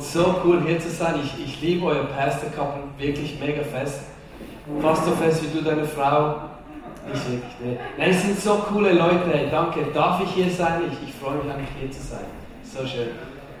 So 0.00 0.36
cool 0.44 0.62
hier 0.64 0.78
zu 0.78 0.90
sein. 0.90 1.14
Ich, 1.22 1.44
ich 1.44 1.60
liebe 1.60 1.86
euer 1.86 2.04
Pastor 2.04 2.50
Couple 2.50 2.82
wirklich 2.98 3.38
mega 3.40 3.62
fest. 3.62 4.00
Fast 4.80 5.04
so 5.04 5.12
fest 5.12 5.42
wie 5.42 5.58
du 5.58 5.64
deine 5.64 5.84
Frau. 5.84 6.36
Ich 7.12 7.30
wirklich. 7.30 7.60
Ne? 7.60 7.78
Nein, 7.96 8.10
es 8.10 8.22
sind 8.22 8.38
so 8.38 8.54
coole 8.54 8.92
Leute. 8.92 9.48
Danke. 9.50 9.86
Darf 9.92 10.22
ich 10.22 10.30
hier 10.30 10.50
sein? 10.50 10.82
Ich, 10.90 11.08
ich 11.08 11.14
freue 11.14 11.36
mich 11.36 11.52
einfach 11.52 11.72
hier 11.80 11.90
zu 11.90 12.00
sein. 12.00 12.24
So 12.62 12.86
schön. 12.86 13.08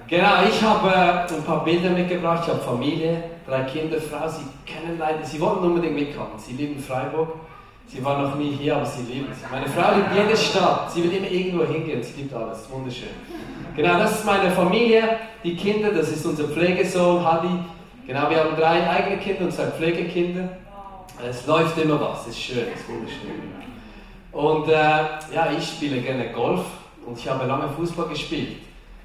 Genau, 0.06 0.42
ich 0.48 0.62
habe 0.62 0.88
äh, 0.88 1.34
ein 1.34 1.42
paar 1.44 1.64
Bilder 1.64 1.90
mitgebracht. 1.90 2.44
Ich 2.44 2.52
habe 2.52 2.60
Familie, 2.60 3.24
drei 3.46 3.62
Kinder, 3.64 3.98
Frau. 4.00 4.28
Sie 4.28 4.44
kennen 4.64 4.98
leider, 4.98 5.24
sie 5.24 5.40
wollten 5.40 5.64
unbedingt 5.64 5.94
mitkommen. 5.94 6.32
Sie 6.38 6.54
lieben 6.54 6.80
Freiburg. 6.80 7.30
Sie 7.88 8.04
war 8.04 8.22
noch 8.22 8.34
nie 8.34 8.50
hier, 8.50 8.76
aber 8.76 8.84
sie 8.84 9.02
liebt 9.10 9.32
es. 9.32 9.50
Meine 9.50 9.66
Frau 9.66 9.96
liebt 9.96 10.14
jede 10.14 10.36
Stadt. 10.36 10.92
Sie 10.92 11.02
will 11.02 11.12
immer 11.12 11.30
irgendwo 11.30 11.64
hingehen. 11.64 12.02
Sie 12.02 12.20
liebt 12.20 12.34
alles. 12.34 12.70
Wunderschön. 12.70 13.08
Genau, 13.74 13.98
das 13.98 14.18
ist 14.18 14.26
meine 14.26 14.50
Familie. 14.50 15.02
Die 15.42 15.56
Kinder, 15.56 15.90
das 15.92 16.10
ist 16.10 16.26
unser 16.26 16.44
Pflegesohn 16.44 17.24
Hadi. 17.24 17.48
Genau, 18.06 18.28
wir 18.28 18.40
haben 18.40 18.56
drei 18.56 18.88
eigene 18.88 19.18
Kinder 19.18 19.44
und 19.44 19.52
zwei 19.52 19.66
Pflegekinder. 19.66 20.48
Es 21.28 21.46
läuft 21.46 21.78
immer 21.78 22.00
was. 22.00 22.22
Es 22.22 22.28
ist 22.28 22.40
schön, 22.40 22.66
es 22.74 22.80
ist 22.80 22.88
wunderschön. 22.88 23.58
Und 24.32 24.68
äh, 24.68 24.74
ja, 25.34 25.50
ich 25.56 25.66
spiele 25.66 26.00
gerne 26.00 26.30
Golf 26.32 26.60
und 27.06 27.18
ich 27.18 27.28
habe 27.28 27.46
lange 27.46 27.68
Fußball 27.70 28.08
gespielt. 28.08 28.56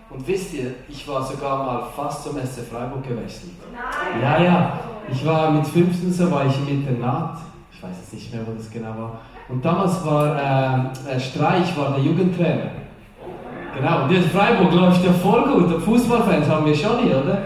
Und 0.09 0.27
wisst 0.27 0.53
ihr, 0.53 0.75
ich 0.89 1.07
war 1.07 1.23
sogar 1.23 1.65
mal 1.65 1.87
fast 1.95 2.23
zum 2.23 2.37
SC 2.37 2.67
Freiburg 2.69 3.07
gewechselt. 3.07 3.53
Nein. 3.71 4.21
Ja, 4.21 4.43
ja. 4.43 4.79
Ich 5.11 5.25
war 5.25 5.51
mit 5.51 5.65
15 5.65 6.13
so 6.13 6.29
war 6.29 6.45
ich 6.45 6.55
im 6.57 6.67
Internat. 6.67 7.37
Ich 7.83 7.89
weiß 7.89 7.97
jetzt 7.99 8.13
nicht 8.13 8.33
mehr, 8.33 8.47
wo 8.47 8.53
das 8.57 8.71
genau 8.71 8.91
war. 8.97 9.19
Und 9.49 9.63
damals 9.65 10.05
war 10.05 10.37
äh, 10.37 11.19
Streich 11.19 11.77
war 11.77 11.93
der 11.93 12.01
Jugendtrainer. 12.01 12.71
Genau. 13.77 14.03
Und 14.03 14.11
jetzt 14.11 14.29
Freiburg 14.29 14.73
läuft 14.73 15.03
ja 15.03 15.11
voll 15.11 15.43
gut. 15.43 15.83
Fußballfans 15.83 16.47
haben 16.47 16.65
wir 16.65 16.73
schon 16.73 16.99
hier, 16.99 17.21
oder? 17.21 17.41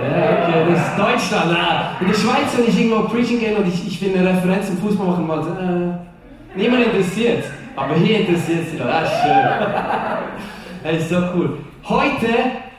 Ja, 0.00 0.48
okay, 0.48 0.64
das 0.66 0.78
ist 0.78 0.98
Deutschland. 0.98 1.58
Ah. 1.58 1.90
In 2.00 2.06
der 2.06 2.14
Schweiz, 2.14 2.56
wenn 2.56 2.68
ich 2.68 2.80
irgendwo 2.80 3.06
preaching 3.06 3.38
gehe 3.38 3.54
und 3.54 3.68
ich, 3.68 3.86
ich 3.86 4.00
will 4.00 4.16
eine 4.16 4.30
Referenz 4.30 4.70
im 4.70 4.78
Fußball 4.78 5.06
machen, 5.06 5.42
so, 5.42 5.50
äh, 5.50 6.58
niemand 6.58 6.86
interessiert. 6.86 7.44
Aber 7.76 7.96
hier 7.96 8.20
interessiert 8.20 8.60
es 8.62 8.70
sich. 8.70 8.82
Ah, 8.82 9.04
schön. 9.04 10.90
das 10.92 11.02
ist 11.02 11.10
so 11.10 11.16
cool. 11.34 11.58
Heute 11.84 12.28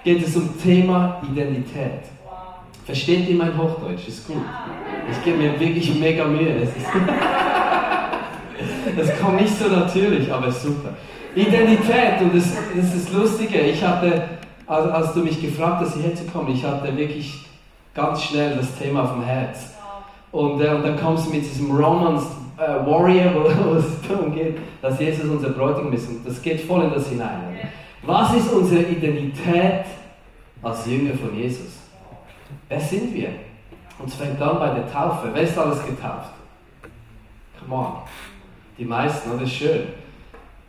geht 0.04 0.26
es 0.26 0.36
um 0.36 0.50
Thema 0.60 1.22
Identität. 1.32 2.02
Versteht 2.92 3.30
ihr 3.30 3.38
mein 3.38 3.58
Hochdeutsch? 3.58 4.10
Ist 4.10 4.28
gut. 4.28 4.44
Ich 5.10 5.24
gebe 5.24 5.38
mir 5.38 5.58
wirklich 5.58 5.98
mega 5.98 6.26
Mühe. 6.26 6.68
das 8.98 9.20
kommt 9.22 9.40
nicht 9.40 9.58
so 9.58 9.70
natürlich, 9.70 10.30
aber 10.30 10.48
ist 10.48 10.62
super. 10.62 10.90
Identität, 11.34 12.20
und 12.20 12.36
das, 12.36 12.54
das 12.76 12.94
ist 12.94 13.08
das 13.08 13.14
Lustige. 13.14 13.62
Ich 13.62 13.82
hatte, 13.82 14.24
als, 14.68 14.92
als 14.92 15.14
du 15.14 15.22
mich 15.22 15.42
gefragt 15.42 15.80
hast, 15.80 15.94
hierher 15.94 16.14
zu 16.16 16.26
kommen, 16.26 16.54
ich 16.54 16.66
hatte 16.66 16.98
wirklich 16.98 17.46
ganz 17.94 18.24
schnell 18.24 18.58
das 18.58 18.78
Thema 18.78 19.04
auf 19.04 19.14
dem 19.14 19.24
Herz. 19.24 19.70
Und, 20.34 20.60
äh, 20.60 20.68
und 20.68 20.84
dann 20.84 21.00
kommst 21.00 21.28
du 21.28 21.30
mit 21.30 21.44
diesem 21.44 21.72
Romance 21.72 22.26
äh, 22.58 22.86
Warrior, 22.86 23.34
wo, 23.34 23.40
wo 23.70 23.76
es 23.76 23.86
darum 24.06 24.36
geht, 24.36 24.58
dass 24.82 25.00
Jesus 25.00 25.30
unser 25.30 25.52
Bräutigam 25.52 25.94
ist. 25.94 26.10
Und 26.10 26.28
das 26.28 26.42
geht 26.42 26.60
voll 26.60 26.84
in 26.84 26.92
das 26.92 27.08
hinein. 27.08 27.40
Was 28.04 28.34
ist 28.34 28.52
unsere 28.52 28.82
Identität 28.82 29.86
als 30.62 30.86
Jünger 30.86 31.14
von 31.14 31.34
Jesus? 31.34 31.81
Wer 32.70 32.80
sind 32.80 33.14
wir? 33.14 33.30
Und 34.00 34.08
es 34.08 34.16
fängt 34.16 34.42
an 34.42 34.60
bei 34.60 34.70
der 34.70 34.92
Taufe. 34.92 35.30
Wer 35.34 35.44
ist 35.44 35.58
alles 35.58 35.84
getauft? 35.86 36.32
Come 37.60 37.76
on. 37.76 37.94
Die 38.78 38.86
meisten, 38.86 39.32
das 39.32 39.42
ist 39.44 39.56
schön. 39.56 39.88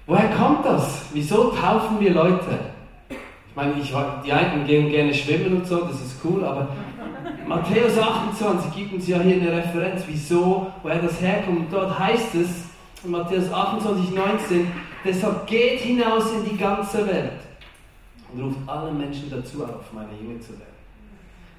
Woher 0.07 0.29
kommt 0.31 0.67
das? 0.67 1.07
Wieso 1.13 1.51
taufen 1.51 2.01
wir 2.01 2.13
Leute? 2.13 2.59
Ich 3.09 3.57
meine, 3.57 3.75
ich, 3.81 3.95
die 4.25 4.33
einen 4.33 4.67
gehen 4.67 4.91
gerne 4.91 5.15
schwimmen 5.15 5.59
und 5.59 5.67
so, 5.67 5.83
das 5.83 6.01
ist 6.01 6.17
cool, 6.25 6.43
aber 6.43 6.69
Matthäus 7.47 7.99
28 7.99 8.75
gibt 8.75 8.95
uns 8.95 9.07
ja 9.07 9.21
hier 9.21 9.37
eine 9.37 9.53
Referenz, 9.53 10.03
wieso, 10.07 10.73
woher 10.83 11.01
das 11.01 11.21
herkommt. 11.21 11.59
Und 11.59 11.73
dort 11.73 11.99
heißt 11.99 12.35
es, 12.35 12.49
in 13.05 13.11
Matthäus 13.11 13.53
28, 13.53 14.15
19, 14.15 14.67
Deshalb 15.05 15.47
geht 15.47 15.81
hinaus 15.81 16.33
in 16.33 16.45
die 16.45 16.57
ganze 16.57 17.07
Welt 17.07 17.41
und 18.33 18.43
ruft 18.43 18.59
alle 18.67 18.93
Menschen 18.93 19.29
dazu 19.31 19.65
auf, 19.65 19.93
meine 19.93 20.13
Jünger 20.21 20.41
zu 20.41 20.51
werden. 20.51 20.72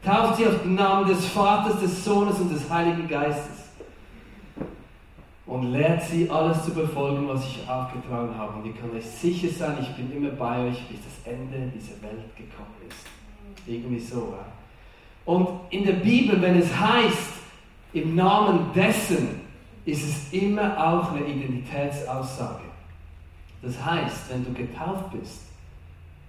Tauft 0.04 0.38
sie 0.38 0.48
auf 0.48 0.62
den 0.62 0.76
Namen 0.76 1.08
des 1.08 1.26
Vaters, 1.28 1.80
des 1.80 2.04
Sohnes 2.04 2.40
und 2.40 2.54
des 2.54 2.70
Heiligen 2.70 3.08
Geistes 3.08 3.64
und 5.46 5.72
lehrt 5.72 6.04
sie 6.04 6.30
alles 6.30 6.66
zu 6.66 6.74
befolgen, 6.74 7.28
was 7.28 7.46
ich 7.46 7.70
aufgetragen 7.70 8.36
habe. 8.38 8.58
Und 8.58 8.66
ihr 8.66 8.74
könnt 8.74 8.94
euch 8.94 9.06
sicher 9.06 9.50
sein, 9.50 9.78
ich 9.82 9.90
bin 9.96 10.12
immer 10.12 10.32
bei 10.32 10.68
euch, 10.68 10.88
bis 10.88 11.00
das 11.04 11.34
Ende 11.34 11.72
dieser 11.74 12.02
Welt 12.02 12.36
gekommen 12.36 12.76
ist. 12.90 13.06
Irgendwie 13.66 14.00
so. 14.00 14.34
Ja? 14.38 14.46
Und 15.26 15.48
in 15.70 15.86
der 15.86 15.94
Bibel, 15.94 16.42
wenn 16.42 16.58
es 16.58 16.78
heißt, 16.78 17.34
im 17.94 18.16
Namen 18.16 18.72
dessen, 18.74 19.42
ist 19.86 20.04
es 20.04 20.34
immer 20.34 20.78
auch 20.78 21.12
eine 21.12 21.26
Identitätsaussage. 21.26 22.64
Das 23.62 23.84
heißt, 23.84 24.32
wenn 24.32 24.44
du 24.46 24.54
getauft 24.54 25.12
bist, 25.12 25.44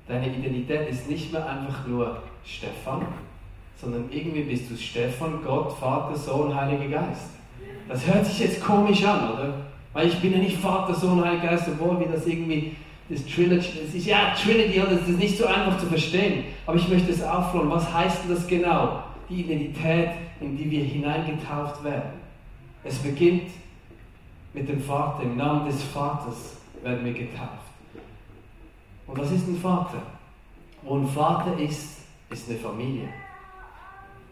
deine 0.07 0.29
Identität 0.29 0.89
ist 0.89 1.09
nicht 1.09 1.33
mehr 1.33 1.49
einfach 1.49 1.87
nur 1.87 2.23
Stefan, 2.45 3.07
sondern 3.81 4.07
irgendwie 4.11 4.43
bist 4.43 4.71
du 4.71 4.77
Stefan, 4.77 5.41
Gott, 5.45 5.77
Vater, 5.79 6.17
Sohn, 6.17 6.55
Heiliger 6.55 7.01
Geist. 7.01 7.31
Das 7.89 8.07
hört 8.07 8.25
sich 8.27 8.41
jetzt 8.41 8.65
komisch 8.65 9.05
an, 9.05 9.33
oder? 9.33 9.55
Weil 9.93 10.09
ich 10.09 10.19
bin 10.21 10.33
ja 10.33 10.39
nicht 10.39 10.59
Vater, 10.59 10.95
Sohn, 10.95 11.25
Heiliger 11.25 11.49
Geist, 11.49 11.69
obwohl 11.69 12.01
wir 12.01 12.09
das 12.09 12.27
irgendwie, 12.27 12.77
das 13.09 13.25
Trilogy, 13.27 13.69
das 13.85 13.95
ist 13.95 14.07
ja 14.07 14.35
Trinity, 14.35 14.81
das 14.81 15.09
ist 15.09 15.19
nicht 15.19 15.37
so 15.37 15.47
einfach 15.47 15.79
zu 15.79 15.87
verstehen. 15.87 16.45
Aber 16.67 16.77
ich 16.77 16.89
möchte 16.89 17.13
es 17.13 17.23
aufrollen. 17.23 17.71
Was 17.71 17.93
heißt 17.93 18.25
denn 18.25 18.35
das 18.35 18.47
genau? 18.47 19.03
Die 19.29 19.41
Identität, 19.41 20.11
in 20.41 20.57
die 20.57 20.71
wir 20.71 20.85
hineingetauft 20.85 21.85
werden. 21.85 22.21
Es 22.83 22.99
beginnt 22.99 23.51
mit 24.53 24.69
dem 24.69 24.81
Vater, 24.81 25.23
im 25.23 25.37
Namen 25.37 25.67
des 25.67 25.83
Vaters 25.83 26.57
werden 26.83 27.05
wir 27.05 27.13
getauft. 27.13 27.65
Und 29.07 29.19
was 29.19 29.31
ist 29.31 29.49
ein 29.49 29.57
Vater? 29.57 30.03
Wo 30.83 30.97
ein 30.97 31.09
Vater 31.09 31.59
ist, 31.59 32.01
ist 32.31 32.49
eine 32.49 32.59
Familie. 32.59 33.09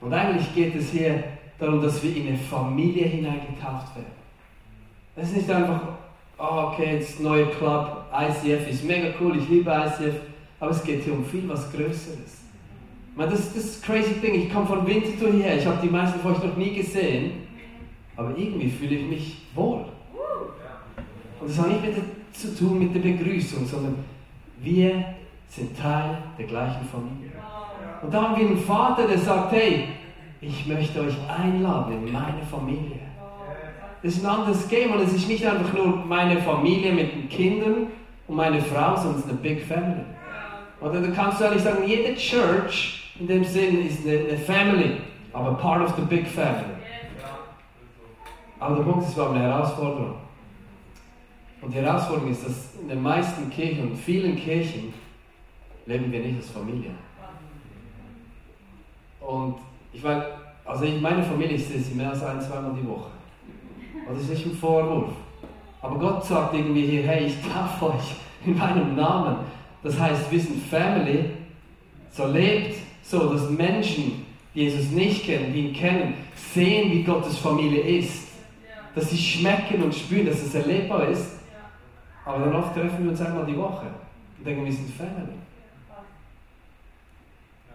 Und 0.02 0.12
eigentlich 0.12 0.52
geht 0.54 0.74
es 0.74 0.90
hier 0.90 1.22
darum, 1.58 1.80
dass 1.80 2.02
wir 2.02 2.14
in 2.14 2.28
eine 2.28 2.36
Familie 2.36 3.06
hineingetauft 3.06 3.94
werden. 3.94 4.12
Das 5.14 5.28
ist 5.28 5.36
nicht 5.36 5.50
einfach, 5.50 5.80
oh, 6.38 6.72
okay, 6.72 6.96
jetzt 6.96 7.20
neue 7.20 7.46
Club, 7.46 8.06
ICF 8.12 8.68
ist 8.68 8.84
mega 8.84 9.14
cool, 9.20 9.38
ich 9.38 9.48
liebe 9.48 9.70
ICF, 9.70 10.16
aber 10.58 10.70
es 10.72 10.82
geht 10.82 11.04
hier 11.04 11.12
um 11.12 11.24
viel 11.24 11.48
was 11.48 11.72
Größeres. 11.72 12.42
Man, 13.14 13.30
das, 13.30 13.52
das 13.54 13.64
ist 13.64 13.78
das 13.78 13.82
crazy 13.82 14.14
Ding. 14.14 14.34
Ich 14.34 14.52
komme 14.52 14.66
von 14.66 14.86
Winterthur 14.86 15.32
hierher, 15.32 15.58
ich 15.58 15.66
habe 15.66 15.78
die 15.82 15.90
meisten 15.90 16.18
von 16.20 16.34
euch 16.34 16.42
noch 16.42 16.56
nie 16.56 16.74
gesehen, 16.74 17.32
aber 18.16 18.36
irgendwie 18.36 18.70
fühle 18.70 18.96
ich 18.96 19.06
mich 19.06 19.42
wohl. 19.54 19.84
Und 21.40 21.48
das 21.48 21.58
hat 21.58 21.68
nicht 21.68 21.82
mit 21.82 21.94
zu 22.32 22.56
tun 22.56 22.78
mit 22.78 22.94
der 22.94 23.00
Begrüßung, 23.00 23.66
sondern 23.66 23.96
wir 24.60 25.04
sind 25.48 25.78
Teil 25.78 26.18
der 26.38 26.46
gleichen 26.46 26.86
Familie. 26.86 27.32
Und 28.02 28.12
da 28.12 28.22
haben 28.22 28.36
wir 28.36 28.46
einen 28.46 28.58
Vater, 28.58 29.06
der 29.06 29.18
sagt, 29.18 29.52
hey, 29.52 29.88
ich 30.40 30.66
möchte 30.66 31.00
euch 31.00 31.14
einladen 31.28 32.06
in 32.06 32.12
meine 32.12 32.42
Familie. 32.50 32.98
Das 34.02 34.14
ist 34.14 34.24
ein 34.24 34.30
anderes 34.30 34.68
Game 34.68 34.90
und 34.92 35.00
es 35.00 35.12
ist 35.12 35.28
nicht 35.28 35.46
einfach 35.46 35.72
nur 35.72 36.04
meine 36.04 36.40
Familie 36.40 36.92
mit 36.92 37.14
den 37.14 37.28
Kindern 37.28 37.86
und 38.26 38.36
meine 38.36 38.60
Frau, 38.60 38.96
sondern 38.96 39.20
es 39.20 39.26
ist 39.26 39.30
eine 39.30 39.38
Big 39.38 39.62
Family. 39.62 40.04
Oder 40.80 41.00
du 41.00 41.12
kannst 41.12 41.40
du 41.40 41.44
ehrlich 41.44 41.62
sagen, 41.62 41.86
jede 41.86 42.16
Church 42.16 43.02
in 43.18 43.28
dem 43.28 43.44
Sinn 43.44 43.86
ist 43.86 44.04
eine, 44.06 44.18
eine 44.18 44.36
Family, 44.38 44.96
aber 45.32 45.54
part 45.54 45.82
of 45.82 45.94
the 45.96 46.02
big 46.02 46.26
family. 46.26 46.74
Aber 48.58 48.76
der 48.76 48.82
Punkt 48.82 49.06
ist, 49.06 49.16
wir 49.16 49.24
haben 49.24 49.36
eine 49.36 49.44
Herausforderung. 49.44 50.14
Und 51.60 51.72
die 51.72 51.78
Herausforderung 51.78 52.30
ist, 52.30 52.44
dass 52.44 52.74
in 52.80 52.88
den 52.88 53.02
meisten 53.02 53.48
Kirchen 53.50 53.90
und 53.90 53.96
vielen 53.96 54.36
Kirchen 54.36 54.92
leben 55.86 56.10
wir 56.10 56.20
nicht 56.20 56.36
als 56.36 56.50
Familie. 56.50 56.90
Und 59.26 59.56
ich 59.92 60.02
meine, 60.02 60.24
also 60.64 60.84
ich, 60.84 61.00
meine 61.00 61.22
Familie, 61.22 61.58
sehe 61.58 61.80
sie 61.80 61.94
mehr 61.94 62.10
als 62.10 62.22
ein, 62.22 62.40
zweimal 62.40 62.72
die 62.80 62.86
Woche. 62.86 63.10
Das 64.08 64.18
ist 64.20 64.30
nicht 64.30 64.46
ein 64.46 64.54
Vorwurf. 64.54 65.10
Aber 65.80 65.98
Gott 65.98 66.24
sagt 66.24 66.54
irgendwie 66.54 66.86
hier, 66.86 67.02
hey, 67.02 67.26
ich 67.26 67.36
darf 67.42 67.80
euch 67.82 68.16
in 68.46 68.56
meinem 68.56 68.94
Namen. 68.94 69.36
Das 69.82 69.98
heißt, 69.98 70.30
wir 70.30 70.40
sind 70.40 70.62
Family. 70.66 71.30
So 72.10 72.26
lebt 72.26 72.76
so, 73.02 73.32
dass 73.32 73.50
Menschen, 73.50 74.24
die 74.54 74.64
Jesus 74.64 74.90
nicht 74.90 75.24
kennen, 75.24 75.52
die 75.52 75.68
ihn 75.68 75.74
kennen, 75.74 76.14
sehen, 76.36 76.92
wie 76.92 77.02
Gottes 77.02 77.38
Familie 77.38 77.80
ist. 77.80 78.28
Dass 78.94 79.10
sie 79.10 79.18
schmecken 79.18 79.82
und 79.82 79.94
spüren, 79.94 80.26
dass 80.26 80.42
es 80.42 80.54
erlebbar 80.54 81.08
ist 81.08 81.42
aber 82.24 82.44
dann 82.44 82.54
oft 82.54 82.74
treffen 82.74 83.04
wir 83.04 83.10
uns 83.10 83.20
einmal 83.20 83.44
die 83.46 83.56
Woche 83.56 83.86
und 84.38 84.46
denken, 84.46 84.64
wir 84.64 84.72
sind 84.72 84.94
Family. 84.94 85.32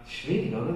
Schwierig, 0.08 0.54
oder? 0.54 0.74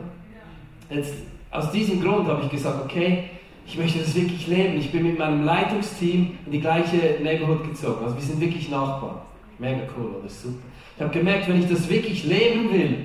Jetzt, 0.94 1.14
aus 1.50 1.70
diesem 1.70 2.00
Grund 2.02 2.28
habe 2.28 2.42
ich 2.44 2.50
gesagt, 2.50 2.84
okay, 2.84 3.24
Ich 3.66 3.78
möchte 3.78 4.00
das 4.00 4.14
wirklich 4.14 4.46
leben. 4.46 4.78
Ich 4.78 4.90
bin 4.90 5.04
mit 5.04 5.18
meinem 5.18 5.44
Leitungsteam 5.44 6.38
in 6.46 6.52
die 6.52 6.60
gleiche 6.60 7.18
Neighborhood 7.22 7.64
gezogen. 7.64 8.04
Also 8.04 8.16
wir 8.16 8.22
sind 8.22 8.40
wirklich 8.40 8.68
Nachbarn. 8.70 9.16
Mega 9.58 9.82
cool, 9.96 10.16
oder 10.18 10.28
super. 10.28 10.64
Ich 10.96 11.02
habe 11.02 11.12
gemerkt, 11.12 11.48
wenn 11.48 11.60
ich 11.60 11.68
das 11.68 11.88
wirklich 11.88 12.24
leben 12.24 12.72
will, 12.72 13.04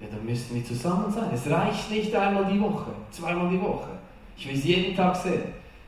ja, 0.00 0.06
dann 0.10 0.24
müssten 0.24 0.54
wir 0.54 0.64
zusammen 0.64 1.10
sein. 1.10 1.30
Es 1.32 1.48
reicht 1.48 1.90
nicht 1.90 2.14
einmal 2.14 2.46
die 2.52 2.60
Woche, 2.60 2.90
zweimal 3.10 3.48
die 3.50 3.60
Woche. 3.60 3.90
Ich 4.36 4.48
will 4.48 4.54
es 4.54 4.64
jeden 4.64 4.96
Tag 4.96 5.14
sehen. 5.14 5.42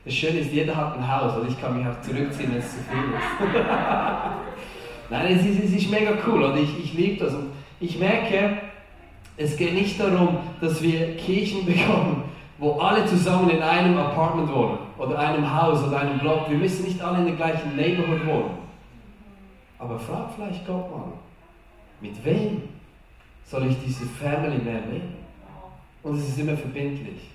Das 0.05 0.15
Schöne 0.15 0.41
ist, 0.41 0.53
jeder 0.53 0.77
hat 0.77 0.97
ein 0.97 1.11
Haus, 1.11 1.37
oder 1.37 1.49
ich 1.49 1.59
kann 1.59 1.77
mich 1.77 1.87
auch 1.87 2.01
zurückziehen, 2.03 2.51
wenn 2.53 2.59
es 2.59 2.71
zu 2.71 2.77
viel 2.77 3.15
ist. 3.15 3.55
Nein, 5.11 5.39
es 5.39 5.47
ist, 5.47 5.65
es 5.65 5.83
ist 5.83 5.91
mega 5.91 6.13
cool, 6.27 6.45
oder 6.45 6.57
ich, 6.57 6.85
ich 6.85 6.93
liebe 6.93 7.25
das. 7.25 7.35
Und 7.35 7.47
ich 7.81 7.99
merke, 7.99 8.59
es 9.37 9.57
geht 9.57 9.75
nicht 9.75 9.99
darum, 9.99 10.39
dass 10.61 10.83
wir 10.83 11.17
Kirchen 11.17 11.67
bekommen, 11.67 12.25
wo 12.59 12.79
alle 12.79 13.05
zusammen 13.07 13.51
in 13.51 13.63
einem 13.63 13.97
Apartment 13.99 14.53
wohnen 14.53 14.79
oder 14.97 15.19
einem 15.19 15.61
Haus 15.61 15.83
oder 15.85 16.01
einem 16.01 16.19
Block. 16.19 16.49
Wir 16.49 16.59
müssen 16.59 16.85
nicht 16.85 17.01
alle 17.03 17.19
in 17.19 17.27
der 17.27 17.35
gleichen 17.35 17.77
Neighborhood 17.77 18.27
wohnen. 18.27 18.59
Aber 19.79 19.99
frag 19.99 20.31
vielleicht 20.35 20.67
Gott 20.67 20.91
mal, 20.91 21.13
mit 22.01 22.25
wem 22.25 22.63
soll 23.45 23.67
ich 23.67 23.77
diese 23.85 24.05
Family 24.07 24.63
mehr 24.63 24.81
leben? 24.91 25.15
Und 26.03 26.17
es 26.17 26.29
ist 26.29 26.39
immer 26.39 26.57
verbindlich. 26.57 27.31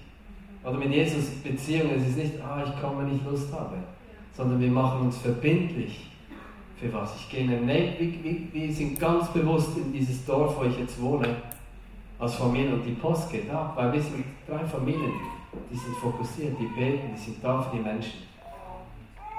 Oder 0.64 0.78
mit 0.78 0.92
Jesus 0.92 1.30
Beziehung, 1.44 1.92
es 1.96 2.08
ist 2.08 2.18
nicht, 2.18 2.34
ah, 2.42 2.64
ich 2.66 2.82
komme, 2.82 3.04
wenn 3.04 3.16
ich 3.16 3.24
Lust 3.24 3.52
habe, 3.54 3.78
sondern 4.36 4.60
wir 4.60 4.70
machen 4.70 5.02
uns 5.02 5.18
verbindlich. 5.18 6.08
Für 6.76 6.94
was? 6.94 7.16
Ich 7.18 7.30
gehe 7.30 7.42
in 7.42 7.52
eine, 7.52 7.94
wir, 8.00 8.54
wir 8.54 8.74
sind 8.74 9.00
ganz 9.00 9.28
bewusst 9.30 9.78
in 9.78 9.92
dieses 9.92 10.26
Dorf, 10.26 10.58
wo 10.60 10.64
ich 10.64 10.78
jetzt 10.80 11.02
wohne, 11.02 11.28
als 12.20 12.36
Familie 12.36 12.74
und 12.74 12.86
die 12.86 12.92
Post 12.92 13.32
geht 13.32 13.50
ab, 13.50 13.74
weil 13.76 13.94
wir 13.94 14.02
sind 14.02 14.26
drei 14.48 14.64
Familien, 14.66 15.14
die 15.72 15.78
sind 15.78 15.96
fokussiert, 15.96 16.56
die 16.60 16.68
beten, 16.80 17.16
die 17.16 17.20
sind 17.20 17.44
da 17.44 17.62
für 17.62 17.78
die 17.78 17.82
Menschen. 17.82 18.30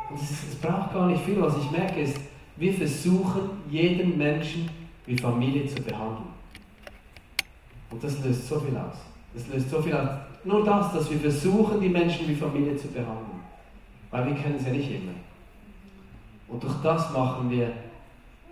Und 0.09 0.21
es, 0.21 0.56
braucht 0.56 0.93
gar 0.93 1.06
nicht 1.06 1.23
viel, 1.23 1.41
was 1.41 1.56
ich 1.59 1.71
merke, 1.71 2.00
ist, 2.00 2.19
wir 2.56 2.73
versuchen 2.75 3.50
jeden 3.71 4.19
Menschen 4.19 4.69
wie 5.06 5.17
Familie 5.17 5.67
zu 5.67 5.82
behandeln. 5.82 6.31
Und 7.91 8.03
das 8.03 8.25
löst 8.25 8.49
so 8.49 8.59
viel 8.59 8.77
aus. 8.77 8.97
Das 9.35 9.47
löst 9.49 9.71
so 9.71 9.81
viel 9.81 9.94
aus. 9.94 10.09
Nur 10.44 10.65
das, 10.65 10.93
dass 10.93 11.11
wir 11.11 11.19
versuchen, 11.19 11.81
die 11.81 11.88
Menschen 11.88 12.27
wie 12.29 12.35
Familie 12.35 12.77
zu 12.77 12.88
behandeln. 12.88 13.41
Weil 14.11 14.27
wir 14.27 14.35
können 14.35 14.59
sie 14.59 14.71
nicht 14.71 14.91
immer. 14.91 15.12
Und 16.49 16.62
durch 16.62 16.75
das 16.82 17.12
machen 17.12 17.50
wir 17.50 17.73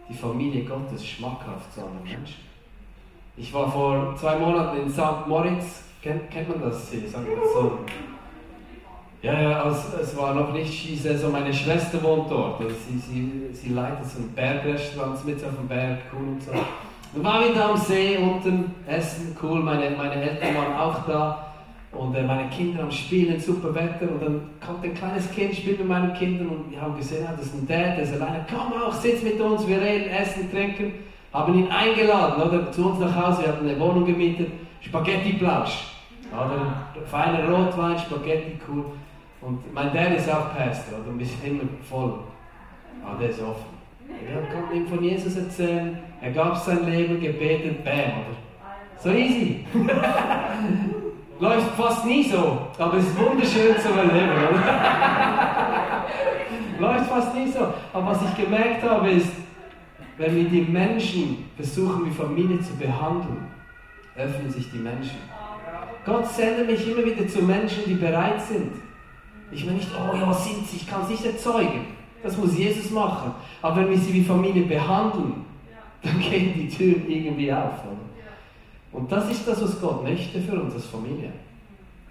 die 0.08 0.14
Familie 0.14 0.64
Gottes 0.64 1.04
schmackhaft 1.04 1.72
zu 1.72 1.80
anderen 1.84 2.04
Menschen. 2.04 2.47
Ich 3.40 3.54
war 3.54 3.70
vor 3.70 4.16
zwei 4.18 4.36
Monaten 4.36 4.80
in 4.80 4.90
St. 4.90 5.26
Moritz. 5.28 5.84
Kennt, 6.02 6.28
kennt 6.30 6.48
man 6.48 6.60
das 6.68 6.90
hier? 6.90 7.08
Sag 7.08 7.22
das 7.24 7.52
so. 7.52 7.78
Ja, 9.22 9.40
ja, 9.40 9.62
also 9.62 9.96
es 10.00 10.16
war 10.16 10.34
noch 10.34 10.52
nicht 10.52 10.72
Skisaison. 10.72 11.30
Meine 11.32 11.52
Schwester 11.52 12.02
wohnt 12.02 12.30
dort. 12.30 12.60
Sie, 12.60 12.98
sie, 12.98 13.48
sie 13.52 13.68
leitet 13.70 14.06
so 14.06 14.18
ein 14.18 14.32
Bergrestaurant 14.34 15.24
mit 15.24 15.44
auf 15.44 15.56
dem 15.56 15.68
Berg, 15.68 16.00
cool 16.12 16.28
und 16.28 16.42
so. 16.42 16.52
Dann 16.52 17.42
wir 17.42 17.54
da 17.54 17.70
am 17.70 17.76
See 17.76 18.16
unten, 18.16 18.74
essen, 18.86 19.36
cool. 19.42 19.60
Meine, 19.60 19.90
meine 19.96 20.14
Eltern 20.14 20.54
waren 20.56 20.76
auch 20.76 21.06
da. 21.06 21.44
Und 21.92 22.14
äh, 22.14 22.22
meine 22.22 22.48
Kinder 22.50 22.82
am 22.82 22.90
Spielen, 22.90 23.40
super 23.40 23.74
Wetter. 23.74 24.12
Und 24.12 24.22
dann 24.22 24.40
kommt 24.64 24.84
ein 24.84 24.94
kleines 24.94 25.30
Kind, 25.30 25.54
spielt 25.54 25.78
mit 25.78 25.88
meinen 25.88 26.12
Kindern. 26.14 26.48
Und 26.48 26.70
wir 26.70 26.80
haben 26.80 26.96
gesehen, 26.96 27.24
ah, 27.26 27.34
das 27.36 27.46
ist 27.46 27.54
ein 27.54 27.66
Dad, 27.66 27.96
der 27.96 28.00
ist 28.00 28.12
alleine. 28.14 28.46
Komm 28.48 28.72
auch, 28.80 28.92
sitz 28.92 29.22
mit 29.22 29.40
uns, 29.40 29.66
wir 29.66 29.80
reden, 29.80 30.10
essen, 30.10 30.50
trinken. 30.50 30.92
Haben 31.32 31.54
ihn 31.58 31.70
eingeladen, 31.70 32.42
oder? 32.42 32.72
Zu 32.72 32.90
uns 32.90 33.00
nach 33.00 33.14
Hause. 33.14 33.42
Wir 33.42 33.48
hatten 33.48 33.68
eine 33.68 33.78
Wohnung 33.78 34.06
gemietet. 34.06 34.50
Spaghetti-Plausch. 34.80 35.88
Oder? 36.32 37.04
Feiner 37.06 37.48
Rotwein, 37.48 37.98
Spaghetti, 37.98 38.58
cool. 38.68 38.84
Und 39.40 39.72
mein 39.72 39.92
Dad 39.92 40.14
ist 40.16 40.30
auch 40.30 40.54
Pastor, 40.54 40.98
oder? 40.98 41.18
Wir 41.18 41.26
sind 41.26 41.44
immer 41.44 41.62
voll. 41.88 42.18
Aber 43.04 43.14
ah, 43.14 43.16
der 43.20 43.30
ist 43.30 43.40
offen. 43.40 43.78
Er 44.08 44.42
konnte 44.52 44.74
ihm 44.74 44.86
von 44.86 45.02
Jesus 45.02 45.36
erzählen. 45.36 45.98
Er 46.20 46.32
gab 46.32 46.56
sein 46.56 46.84
Leben, 46.86 47.20
gebetet, 47.20 47.84
bam, 47.84 47.94
oder? 47.94 48.36
So 48.98 49.10
easy. 49.10 49.64
Läuft 51.40 51.70
fast 51.76 52.04
nie 52.04 52.24
so, 52.24 52.58
aber 52.76 52.96
es 52.96 53.04
ist 53.04 53.16
wunderschön 53.16 53.78
zu 53.78 53.88
erleben, 53.90 54.32
oder? 54.50 54.60
Läuft 56.80 57.06
fast 57.06 57.34
nie 57.34 57.46
so. 57.48 57.72
Aber 57.92 58.06
was 58.06 58.18
ich 58.22 58.44
gemerkt 58.44 58.82
habe, 58.82 59.10
ist, 59.10 59.30
wenn 60.18 60.34
wir 60.34 60.44
die 60.44 60.62
Menschen 60.62 61.44
versuchen, 61.56 62.06
wie 62.06 62.10
Familie 62.10 62.60
zu 62.60 62.74
behandeln, 62.76 63.46
öffnen 64.16 64.50
sich 64.50 64.70
die 64.70 64.78
Menschen. 64.78 65.18
Gott 66.04 66.26
sendet 66.26 66.66
mich 66.66 66.88
immer 66.88 67.04
wieder 67.04 67.26
zu 67.26 67.42
Menschen, 67.42 67.84
die 67.86 67.94
bereit 67.94 68.40
sind. 68.40 68.72
Ich 69.52 69.64
will 69.64 69.74
nicht, 69.74 69.88
oh 69.94 70.16
ja, 70.16 70.32
sind 70.32 70.66
sie, 70.66 70.76
ich 70.76 70.86
kann 70.86 71.02
es 71.02 71.10
nicht 71.10 71.24
erzeugen. 71.24 71.86
Das 72.22 72.36
muss 72.36 72.58
Jesus 72.58 72.90
machen. 72.90 73.32
Aber 73.62 73.76
wenn 73.76 73.90
wir 73.90 73.98
sie 73.98 74.12
wie 74.12 74.24
Familie 74.24 74.64
behandeln, 74.64 75.44
dann 76.02 76.20
gehen 76.20 76.52
die 76.54 76.68
Türen 76.68 77.08
irgendwie 77.08 77.52
auf. 77.52 77.84
Oder? 77.84 77.98
Und 78.92 79.12
das 79.12 79.30
ist 79.30 79.46
das, 79.46 79.62
was 79.62 79.80
Gott 79.80 80.02
möchte 80.02 80.40
für 80.40 80.60
uns 80.60 80.74
als 80.74 80.86
Familie. 80.86 81.32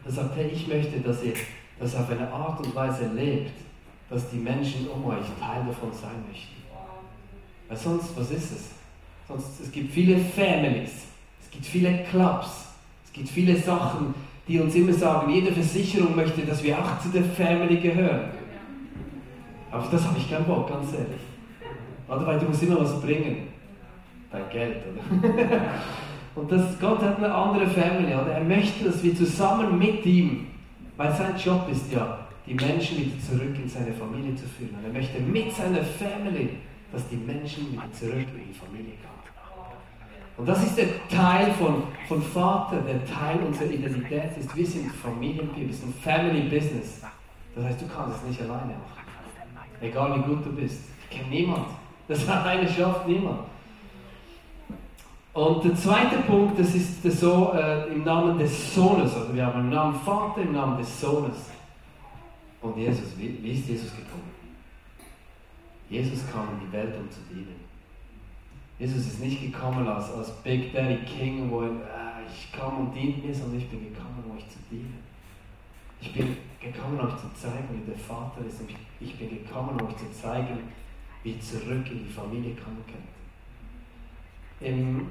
Er 0.05 0.11
sagt, 0.11 0.35
hey, 0.37 0.49
ich 0.53 0.67
möchte, 0.67 0.99
dass 1.01 1.23
ihr 1.23 1.33
das 1.79 1.95
auf 1.95 2.09
eine 2.09 2.31
Art 2.31 2.65
und 2.65 2.73
Weise 2.73 3.09
lebt, 3.13 3.51
dass 4.09 4.29
die 4.29 4.37
Menschen 4.37 4.87
um 4.87 5.05
euch 5.05 5.25
Teil 5.39 5.65
davon 5.67 5.91
sein 5.91 6.23
möchten. 6.29 6.56
Weil 7.67 7.77
sonst, 7.77 8.17
was 8.17 8.31
ist 8.31 8.51
es? 8.51 8.69
Sonst, 9.27 9.59
es 9.61 9.71
gibt 9.71 9.93
viele 9.93 10.17
Families, 10.17 10.91
es 11.41 11.51
gibt 11.51 11.65
viele 11.65 12.03
Clubs, 12.09 12.69
es 13.05 13.13
gibt 13.13 13.29
viele 13.29 13.57
Sachen, 13.57 14.13
die 14.47 14.59
uns 14.59 14.73
immer 14.75 14.93
sagen, 14.93 15.31
jede 15.33 15.51
Versicherung 15.51 16.15
möchte, 16.15 16.41
dass 16.41 16.63
wir 16.63 16.79
auch 16.79 16.99
zu 17.01 17.09
der 17.09 17.23
Family 17.23 17.77
gehören. 17.77 18.31
Aber 19.71 19.85
das 19.91 20.05
habe 20.05 20.17
ich 20.17 20.29
keinen 20.29 20.45
Bock, 20.45 20.69
ganz 20.69 20.93
ehrlich. 20.93 21.21
Oder 22.07 22.25
weil 22.25 22.39
du 22.39 22.45
musst 22.45 22.63
immer 22.63 22.79
was 22.79 23.01
bringen. 23.01 23.49
Dein 24.31 24.49
Geld, 24.49 24.77
oder? 24.85 25.61
Und 26.35 26.51
das, 26.51 26.79
Gott 26.79 27.01
hat 27.01 27.17
eine 27.17 27.33
andere 27.33 27.67
Family, 27.67 28.13
oder? 28.13 28.31
Er 28.31 28.43
möchte, 28.43 28.85
dass 28.85 29.03
wir 29.03 29.15
zusammen 29.15 29.77
mit 29.77 30.05
ihm, 30.05 30.47
weil 30.95 31.11
sein 31.11 31.35
Job 31.37 31.67
ist 31.69 31.91
ja, 31.91 32.19
die 32.45 32.53
Menschen 32.53 32.97
wieder 32.97 33.19
zurück 33.19 33.55
in 33.61 33.67
seine 33.67 33.91
Familie 33.91 34.35
zu 34.35 34.45
führen. 34.45 34.75
Und 34.77 34.85
er 34.85 34.93
möchte 34.93 35.19
mit 35.19 35.51
seiner 35.51 35.83
Family, 35.83 36.49
dass 36.91 37.07
die 37.09 37.17
Menschen 37.17 37.71
wieder 37.71 37.91
zurück 37.91 38.27
in 38.33 38.47
die 38.47 38.53
Familie 38.53 38.93
kommen. 39.01 39.17
Und 40.37 40.47
das 40.47 40.63
ist 40.63 40.77
der 40.77 41.07
Teil 41.09 41.51
von, 41.53 41.83
von 42.07 42.21
Vater, 42.21 42.77
der 42.81 43.03
Teil 43.05 43.39
unserer 43.39 43.71
Identität 43.71 44.37
ist. 44.39 44.55
Wir 44.55 44.65
sind 44.67 44.91
Familienbild, 44.91 45.67
wir 45.67 45.73
sind 45.73 45.95
Family 45.95 46.41
Business. 46.41 47.01
Das 47.55 47.65
heißt, 47.65 47.81
du 47.81 47.87
kannst 47.87 48.17
es 48.17 48.29
nicht 48.29 48.41
alleine 48.41 48.73
machen. 48.73 49.07
Egal 49.81 50.15
wie 50.15 50.23
gut 50.23 50.45
du 50.45 50.51
bist. 50.51 50.81
Ich 51.09 51.17
kenne 51.17 51.29
niemand. 51.29 51.65
Das 52.07 52.27
hat 52.29 52.45
eine 52.45 52.67
schafft 52.67 53.07
niemand. 53.07 53.39
Und 55.33 55.63
der 55.63 55.75
zweite 55.75 56.17
Punkt, 56.27 56.59
das 56.59 56.73
ist 56.73 57.03
so 57.19 57.53
äh, 57.53 57.91
im 57.93 58.03
Namen 58.03 58.37
des 58.37 58.73
Sohnes. 58.73 59.15
Also 59.15 59.33
wir 59.33 59.45
haben 59.45 59.59
im 59.61 59.69
Namen 59.69 59.95
Vater, 59.99 60.41
im 60.41 60.53
Namen 60.53 60.77
des 60.77 61.01
Sohnes. 61.01 61.49
Und 62.61 62.77
Jesus, 62.77 63.17
wie, 63.17 63.37
wie 63.41 63.51
ist 63.51 63.67
Jesus 63.67 63.91
gekommen? 63.91 64.36
Jesus 65.89 66.29
kam 66.31 66.49
in 66.49 66.67
die 66.67 66.71
Welt, 66.71 66.95
um 66.97 67.09
zu 67.09 67.19
dienen. 67.29 67.55
Jesus 68.79 69.07
ist 69.07 69.19
nicht 69.21 69.41
gekommen 69.41 69.87
als, 69.87 70.11
als 70.11 70.31
Big 70.43 70.73
Daddy 70.73 70.97
King, 70.97 71.49
wo 71.49 71.61
er, 71.61 71.69
äh, 71.69 72.27
ich 72.27 72.51
komme 72.57 72.77
und 72.79 72.93
dient 72.93 73.25
mir, 73.25 73.33
sondern 73.33 73.57
ich 73.57 73.69
bin 73.69 73.91
gekommen, 73.91 74.23
um 74.25 74.37
euch 74.37 74.47
zu 74.49 74.59
dienen. 74.69 74.99
Ich 75.99 76.13
bin 76.13 76.37
gekommen, 76.59 76.99
euch 76.99 77.17
zu 77.17 77.33
zeigen, 77.33 77.67
wie 77.71 77.89
der 77.89 77.97
Vater 77.97 78.45
ist. 78.47 78.61
Und 78.61 78.69
ich 78.99 79.17
bin 79.17 79.29
gekommen, 79.29 79.81
euch 79.81 79.95
zu 79.97 80.11
zeigen, 80.11 80.59
wie 81.23 81.31
ihr 81.31 81.39
zurück 81.39 81.89
in 81.89 82.05
die 82.05 82.13
Familie 82.13 82.55
kommen 82.55 82.83
könnt. 82.85 83.07
Im 84.59 85.07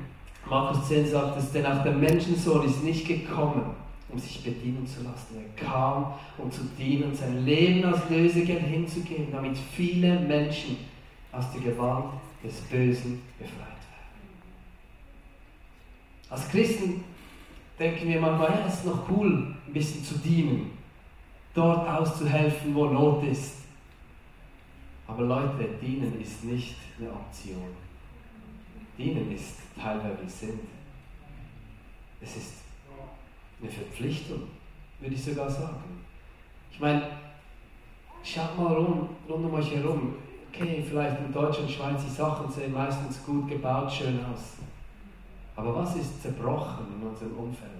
Markus 0.48 0.86
10 0.88 1.06
sagt 1.08 1.38
es, 1.38 1.50
denn 1.50 1.66
auch 1.66 1.82
der 1.82 1.92
Menschensohn 1.92 2.64
ist 2.64 2.84
nicht 2.84 3.06
gekommen, 3.06 3.74
um 4.08 4.18
sich 4.18 4.42
bedienen 4.42 4.86
zu 4.86 5.02
lassen. 5.02 5.36
Er 5.36 5.64
kam, 5.64 6.14
um 6.38 6.50
zu 6.50 6.62
dienen 6.78 7.14
sein 7.14 7.44
Leben 7.44 7.84
als 7.84 8.08
Lösegeld 8.08 8.62
hinzugeben, 8.62 9.32
damit 9.32 9.56
viele 9.58 10.20
Menschen 10.20 10.76
aus 11.32 11.50
der 11.52 11.60
Gewalt 11.60 12.12
des 12.42 12.60
Bösen 12.62 13.22
befreit 13.38 13.58
werden. 13.58 13.76
Als 16.30 16.48
Christen 16.48 17.04
denken 17.78 18.08
wir 18.08 18.20
manchmal, 18.20 18.50
ja, 18.50 18.66
es 18.66 18.74
ist 18.74 18.86
noch 18.86 19.08
cool, 19.10 19.54
ein 19.66 19.72
bisschen 19.72 20.04
zu 20.04 20.18
dienen, 20.18 20.70
dort 21.54 21.88
auszuhelfen, 21.88 22.74
wo 22.74 22.86
Not 22.86 23.24
ist. 23.24 23.56
Aber 25.08 25.22
Leute, 25.22 25.68
dienen 25.80 26.20
ist 26.20 26.44
nicht 26.44 26.76
eine 26.98 27.10
Option. 27.10 27.68
Dienen 28.98 29.30
ist 29.32 29.56
Teil, 29.80 30.00
wer 30.02 30.20
wir 30.20 30.28
sind. 30.28 30.60
Es 32.20 32.36
ist 32.36 32.65
eine 33.60 33.70
Verpflichtung, 33.70 34.42
würde 35.00 35.14
ich 35.14 35.24
sogar 35.24 35.50
sagen. 35.50 36.02
Ich 36.70 36.80
meine, 36.80 37.02
schaut 38.22 38.58
mal 38.58 38.74
rum, 38.74 39.08
rund 39.28 39.44
um 39.44 39.54
euch 39.54 39.74
herum. 39.74 40.14
Okay, 40.52 40.84
vielleicht 40.86 41.20
in 41.20 41.32
Deutschland, 41.32 41.70
Schweiz, 41.70 42.02
die 42.04 42.10
Sachen 42.10 42.50
sehen 42.50 42.72
meistens 42.72 43.24
gut 43.24 43.48
gebaut, 43.48 43.92
schön 43.92 44.18
aus. 44.24 44.56
Aber 45.54 45.74
was 45.74 45.96
ist 45.96 46.22
zerbrochen 46.22 46.86
in 47.00 47.08
unserem 47.08 47.36
Umfeld? 47.36 47.70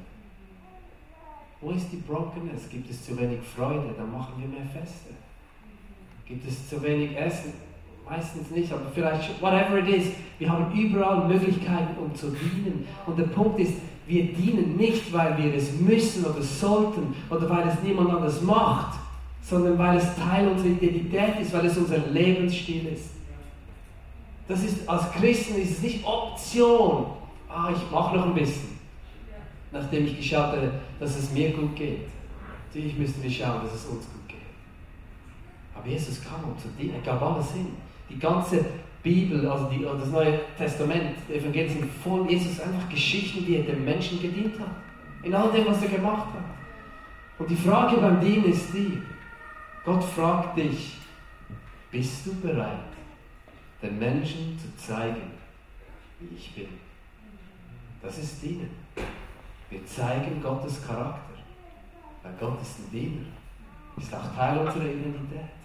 Wo 1.61 1.71
ist 1.71 1.90
die 1.90 1.97
Brokenness? 1.97 2.68
Gibt 2.68 2.90
es 2.90 3.04
zu 3.04 3.18
wenig 3.18 3.40
Freude? 3.40 3.95
Dann 3.97 4.12
machen 4.12 4.35
wir 4.38 4.49
mehr 4.49 4.66
Feste. 4.66 5.11
Gibt 6.26 6.47
es 6.47 6.68
zu 6.68 6.83
wenig 6.83 7.16
Essen? 7.16 7.52
Meistens 8.09 8.50
nicht, 8.50 8.73
aber 8.73 8.87
vielleicht, 8.95 9.42
whatever 9.42 9.78
it 9.78 9.88
is, 9.88 10.12
wir 10.38 10.49
haben 10.49 10.73
überall 10.73 11.26
Möglichkeiten, 11.26 11.99
um 11.99 12.14
zu 12.14 12.30
dienen. 12.30 12.87
Und 13.04 13.18
der 13.18 13.25
Punkt 13.25 13.59
ist, 13.59 13.75
wir 14.06 14.32
dienen 14.32 14.76
nicht, 14.76 15.12
weil 15.12 15.36
wir 15.36 15.54
es 15.54 15.72
müssen 15.72 16.25
oder 16.25 16.42
sollten 16.42 17.14
oder 17.28 17.50
weil 17.50 17.68
es 17.68 17.82
niemand 17.82 18.10
anders 18.10 18.40
macht, 18.40 18.98
sondern 19.42 19.78
weil 19.78 19.98
es 19.98 20.06
Teil 20.16 20.48
unserer 20.48 20.68
Identität 20.68 21.40
ist, 21.40 21.52
weil 21.52 21.66
es 21.66 21.76
unser 21.76 21.98
Lebensstil 21.98 22.86
ist. 22.86 23.10
Das 24.48 24.62
ist, 24.62 24.88
als 24.88 25.10
Christen 25.12 25.60
ist 25.60 25.72
es 25.72 25.82
nicht 25.82 26.06
Option. 26.06 27.06
Ah, 27.48 27.72
ich 27.75 27.90
mache 27.90 28.16
noch 28.16 28.26
ein 28.26 28.34
bisschen. 28.34 28.78
Nachdem 29.72 30.06
ich 30.06 30.16
geschaut 30.16 30.52
habe, 30.52 30.72
dass 31.00 31.16
es 31.16 31.32
mir 31.32 31.50
gut 31.50 31.75
geht. 31.75 32.06
Natürlich 32.68 32.96
müssen 32.96 33.22
wir 33.22 33.30
schauen, 33.30 33.62
dass 33.64 33.75
es 33.75 33.84
uns 33.86 34.04
gut 34.04 34.28
geht. 34.28 34.36
Aber 35.75 35.88
Jesus 35.88 36.20
kam, 36.22 36.44
um 36.44 36.58
zu 36.58 36.68
dienen. 36.78 36.94
Er 36.94 37.00
gab 37.00 37.22
alles 37.22 37.52
hin. 37.52 37.68
Die 38.08 38.18
ganze 38.18 38.64
Bibel, 39.06 39.48
also 39.48 39.66
die, 39.70 39.84
das 39.84 40.10
Neue 40.10 40.40
Testament, 40.58 41.14
die 41.28 41.34
Evangelien 41.34 41.68
sind 41.68 41.92
voll 42.02 42.28
Jesus 42.28 42.58
einfach 42.58 42.88
Geschichten, 42.88 43.46
wie 43.46 43.54
er 43.54 43.62
den 43.62 43.84
Menschen 43.84 44.20
gedient 44.20 44.58
hat. 44.58 44.75
In 45.22 45.32
all 45.32 45.52
dem, 45.52 45.64
was 45.66 45.80
er 45.80 45.90
gemacht 45.90 46.26
hat. 46.34 46.44
Und 47.38 47.48
die 47.48 47.54
Frage 47.56 47.98
beim 47.98 48.20
Dienen 48.20 48.46
ist 48.46 48.75
die, 48.75 49.00
Gott 49.84 50.02
fragt 50.02 50.58
dich, 50.58 50.96
bist 51.92 52.26
du 52.26 52.34
bereit, 52.40 52.90
den 53.80 53.96
Menschen 53.96 54.58
zu 54.58 54.76
zeigen, 54.76 55.30
wie 56.18 56.34
ich 56.34 56.52
bin? 56.56 56.68
Das 58.02 58.18
ist 58.18 58.42
Dienen. 58.42 58.70
Wir 59.70 59.86
zeigen 59.86 60.42
Gottes 60.42 60.84
Charakter. 60.84 61.34
Weil 62.25 62.32
Gott 62.40 62.60
ist 62.60 62.80
ein 62.80 62.90
Diener. 62.90 63.26
Ist 63.96 64.12
auch 64.12 64.34
Teil 64.34 64.58
unserer 64.58 64.84
Identität. 64.84 65.55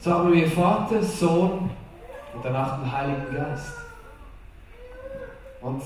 So 0.00 0.14
haben 0.14 0.32
wir 0.32 0.50
Vater, 0.50 1.02
Sohn 1.02 1.68
und 2.34 2.42
danach 2.42 2.80
den 2.80 2.90
Heiligen 2.90 3.34
Geist. 3.34 3.74
Und 5.60 5.82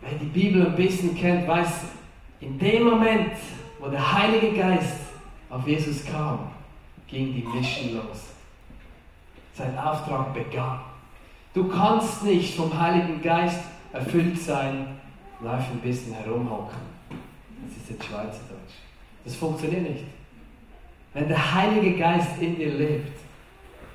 wer 0.00 0.16
die 0.16 0.26
Bibel 0.26 0.64
ein 0.64 0.76
bisschen 0.76 1.16
kennt, 1.16 1.48
weiß, 1.48 1.86
in 2.40 2.56
dem 2.56 2.84
Moment, 2.84 3.32
wo 3.80 3.88
der 3.88 4.12
Heilige 4.12 4.56
Geist 4.56 4.96
auf 5.50 5.66
Jesus 5.66 6.04
kam, 6.04 6.52
ging 7.08 7.34
die 7.34 7.42
Mission 7.42 7.96
los. 7.96 8.28
Sein 9.54 9.76
Auftrag 9.76 10.32
begann. 10.32 10.78
Du 11.54 11.66
kannst 11.66 12.22
nicht 12.22 12.54
vom 12.54 12.78
Heiligen 12.78 13.20
Geist 13.20 13.64
erfüllt 13.92 14.40
sein 14.40 14.86
und 15.40 15.48
einfach 15.48 15.72
ein 15.72 15.80
bisschen 15.80 16.12
herumhocken. 16.12 16.78
Das 17.64 17.76
ist 17.76 17.90
jetzt 17.90 18.04
Schweizerdeutsch. 18.04 18.74
Das 19.24 19.34
funktioniert 19.34 19.82
nicht. 19.82 20.04
Wenn 21.14 21.28
der 21.28 21.54
Heilige 21.54 21.98
Geist 21.98 22.40
in 22.40 22.56
dir 22.56 22.72
lebt, 22.72 23.18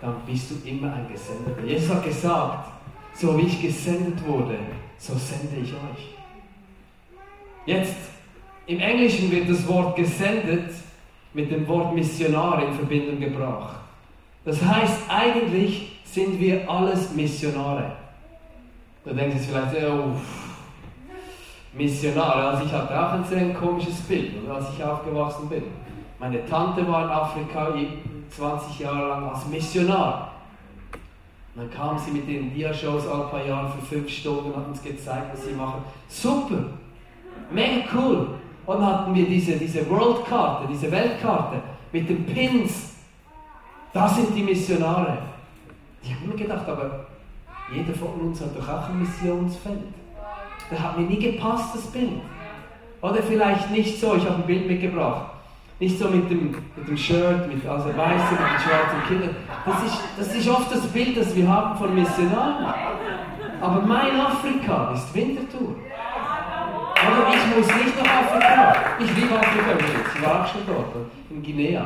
dann 0.01 0.15
bist 0.25 0.51
du 0.51 0.67
immer 0.67 0.93
ein 0.93 1.07
Gesendeter. 1.11 1.63
Jesus 1.65 1.93
hat 1.93 2.03
gesagt, 2.03 2.71
so 3.13 3.37
wie 3.37 3.43
ich 3.43 3.61
gesendet 3.61 4.25
wurde, 4.27 4.57
so 4.97 5.13
sende 5.13 5.55
ich 5.61 5.71
euch. 5.71 6.15
Jetzt, 7.65 7.95
im 8.65 8.79
Englischen 8.79 9.31
wird 9.31 9.49
das 9.49 9.65
Wort 9.67 9.95
gesendet 9.95 10.71
mit 11.33 11.51
dem 11.51 11.67
Wort 11.67 11.93
Missionar 11.93 12.65
in 12.67 12.73
Verbindung 12.73 13.19
gebracht. 13.19 13.77
Das 14.45 14.61
heißt, 14.61 15.03
eigentlich 15.07 15.99
sind 16.03 16.39
wir 16.39 16.69
alles 16.69 17.13
Missionare. 17.13 17.95
Da 19.05 19.13
denkt 19.13 19.35
jetzt 19.35 19.47
vielleicht, 19.47 19.75
oh, 19.89 20.15
Missionare. 21.73 22.49
Also 22.49 22.65
ich 22.65 22.71
hatte 22.71 22.93
auch 22.93 23.13
ein 23.13 23.25
sehr 23.25 23.53
komisches 23.53 24.01
Bild, 24.01 24.31
als 24.49 24.65
ich 24.75 24.83
aufgewachsen 24.83 25.49
bin. 25.49 25.63
Meine 26.23 26.45
Tante 26.45 26.87
war 26.87 27.03
in 27.03 27.09
Afrika 27.09 27.73
20 28.29 28.79
Jahre 28.79 29.09
lang 29.09 29.29
als 29.29 29.45
Missionar. 29.47 30.31
Und 31.53 31.63
dann 31.63 31.69
kam 31.69 31.99
sie 31.99 32.11
mit 32.11 32.25
den 32.29 32.53
Dia-Shows 32.53 33.05
alle 33.09 33.25
paar 33.25 33.45
Jahre 33.45 33.69
für 33.73 33.85
fünf 33.85 34.09
Stunden 34.09 34.51
und 34.51 34.55
hat 34.55 34.69
uns 34.69 34.81
gezeigt, 34.81 35.33
was 35.33 35.43
sie 35.43 35.51
machen. 35.51 35.83
Super! 36.07 36.63
Mega 37.51 37.83
cool! 37.93 38.35
Und 38.65 38.79
dann 38.79 38.85
hatten 38.85 39.13
wir 39.13 39.27
diese, 39.27 39.57
diese 39.57 39.89
World-Karte, 39.89 40.65
diese 40.71 40.89
Weltkarte 40.89 41.61
mit 41.91 42.07
den 42.07 42.25
Pins. 42.25 42.93
Das 43.91 44.15
sind 44.15 44.33
die 44.33 44.43
Missionare. 44.43 45.17
Ich 46.01 46.15
habe 46.15 46.25
mir 46.25 46.35
gedacht, 46.35 46.69
aber 46.69 47.05
jeder 47.69 47.93
von 47.93 48.13
uns 48.21 48.39
hat 48.39 48.57
doch 48.57 48.69
auch 48.69 48.87
ein 48.87 49.01
Missionsfeld. 49.01 49.79
Da 50.71 50.79
hat 50.79 50.97
mir 50.97 51.05
nie 51.05 51.19
gepasst, 51.19 51.75
das 51.75 51.87
Bild. 51.87 52.21
Oder 53.01 53.21
vielleicht 53.21 53.71
nicht 53.71 53.99
so, 53.99 54.15
ich 54.15 54.23
habe 54.23 54.35
ein 54.35 54.47
Bild 54.47 54.65
mitgebracht. 54.65 55.32
Nicht 55.83 55.99
so 55.99 56.07
mit 56.07 56.29
dem, 56.31 56.55
mit 56.77 56.87
dem 56.87 56.95
Shirt, 56.95 57.53
mit 57.53 57.67
also 57.67 57.89
weißen, 57.89 58.37
den 58.37 58.59
schwarzen 58.63 59.03
Kindern. 59.05 59.35
Das 59.65 59.83
ist, 59.83 59.99
das 60.17 60.33
ist 60.33 60.47
oft 60.47 60.73
das 60.73 60.87
Bild, 60.87 61.17
das 61.17 61.35
wir 61.35 61.45
haben 61.45 61.77
von 61.77 61.93
Missionaren. 61.93 62.73
Aber 63.59 63.81
mein 63.81 64.17
Afrika 64.17 64.93
ist 64.93 65.13
Winterthur. 65.13 65.75
Aber 67.05 67.33
ich 67.35 67.57
muss 67.57 67.67
nicht 67.67 68.01
nach 68.01 68.13
Afrika. 68.21 68.75
Ich 68.97 69.13
liebe 69.13 69.37
Afrika 69.37 69.71
Ich 70.15 70.25
war 70.25 70.47
schon 70.47 70.61
dort, 70.65 70.95
in 71.29 71.43
Guinea. 71.43 71.85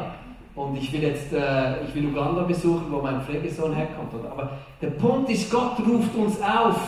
Und 0.54 0.78
ich 0.78 0.94
will 0.94 1.02
jetzt, 1.02 1.34
äh, 1.34 1.84
ich 1.84 1.96
will 1.96 2.06
Uganda 2.06 2.44
besuchen, 2.44 2.86
wo 2.92 3.02
mein 3.02 3.20
Pflegesohn 3.22 3.74
herkommt. 3.74 4.14
Aber 4.14 4.52
der 4.80 4.92
Punkt 4.92 5.28
ist, 5.32 5.50
Gott 5.50 5.80
ruft 5.80 6.14
uns 6.14 6.40
auf, 6.40 6.88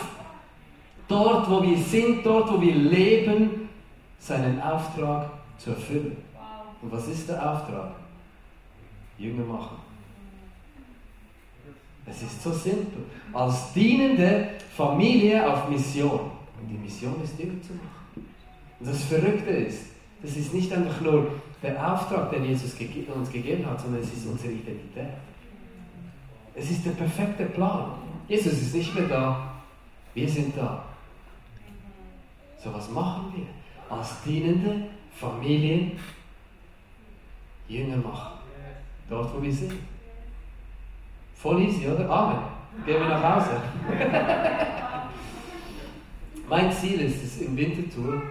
dort 1.08 1.50
wo 1.50 1.60
wir 1.60 1.76
sind, 1.76 2.24
dort 2.24 2.52
wo 2.52 2.60
wir 2.60 2.74
leben, 2.74 3.68
seinen 4.20 4.62
Auftrag 4.62 5.28
zu 5.58 5.70
erfüllen. 5.70 6.29
Und 6.82 6.92
was 6.92 7.08
ist 7.08 7.28
der 7.28 7.50
Auftrag? 7.50 7.94
Jünger 9.18 9.44
machen. 9.44 9.76
Es 12.06 12.22
ist 12.22 12.42
so 12.42 12.52
simpel. 12.52 13.04
Als 13.32 13.72
dienende 13.72 14.50
Familie 14.76 15.46
auf 15.46 15.68
Mission. 15.68 16.30
Und 16.60 16.68
die 16.68 16.78
Mission 16.78 17.22
ist 17.22 17.38
Jünger 17.38 17.60
zu 17.62 17.74
machen. 17.74 18.26
Und 18.80 18.88
das 18.88 19.04
Verrückte 19.04 19.50
ist, 19.50 19.90
das 20.22 20.36
ist 20.36 20.54
nicht 20.54 20.72
einfach 20.72 21.00
nur 21.00 21.32
der 21.62 21.92
Auftrag, 21.92 22.30
den 22.30 22.44
Jesus 22.44 22.74
uns 23.14 23.30
gegeben 23.30 23.66
hat, 23.66 23.80
sondern 23.80 24.00
es 24.00 24.12
ist 24.12 24.26
unsere 24.26 24.52
Identität. 24.52 25.10
Es 26.54 26.70
ist 26.70 26.84
der 26.84 26.92
perfekte 26.92 27.46
Plan. 27.46 27.92
Jesus 28.28 28.52
ist 28.52 28.74
nicht 28.74 28.94
mehr 28.94 29.08
da, 29.08 29.54
wir 30.14 30.28
sind 30.28 30.56
da. 30.56 30.84
So 32.62 32.72
was 32.72 32.90
machen 32.90 33.32
wir? 33.34 33.96
Als 33.96 34.22
dienende 34.22 34.86
Familien 35.14 35.92
Jünger 37.70 37.96
machen. 37.96 38.38
Dort, 39.08 39.34
wo 39.34 39.42
wir 39.42 39.52
sind. 39.52 39.74
Voll 41.34 41.62
easy, 41.62 41.88
oder? 41.88 42.08
Amen. 42.08 42.38
Gehen 42.84 43.00
wir 43.00 43.08
nach 43.08 43.36
Hause. 43.36 43.60
mein 46.48 46.70
Ziel 46.72 47.00
ist 47.00 47.22
es 47.22 47.40
im 47.42 47.56
Wintertour, 47.56 48.22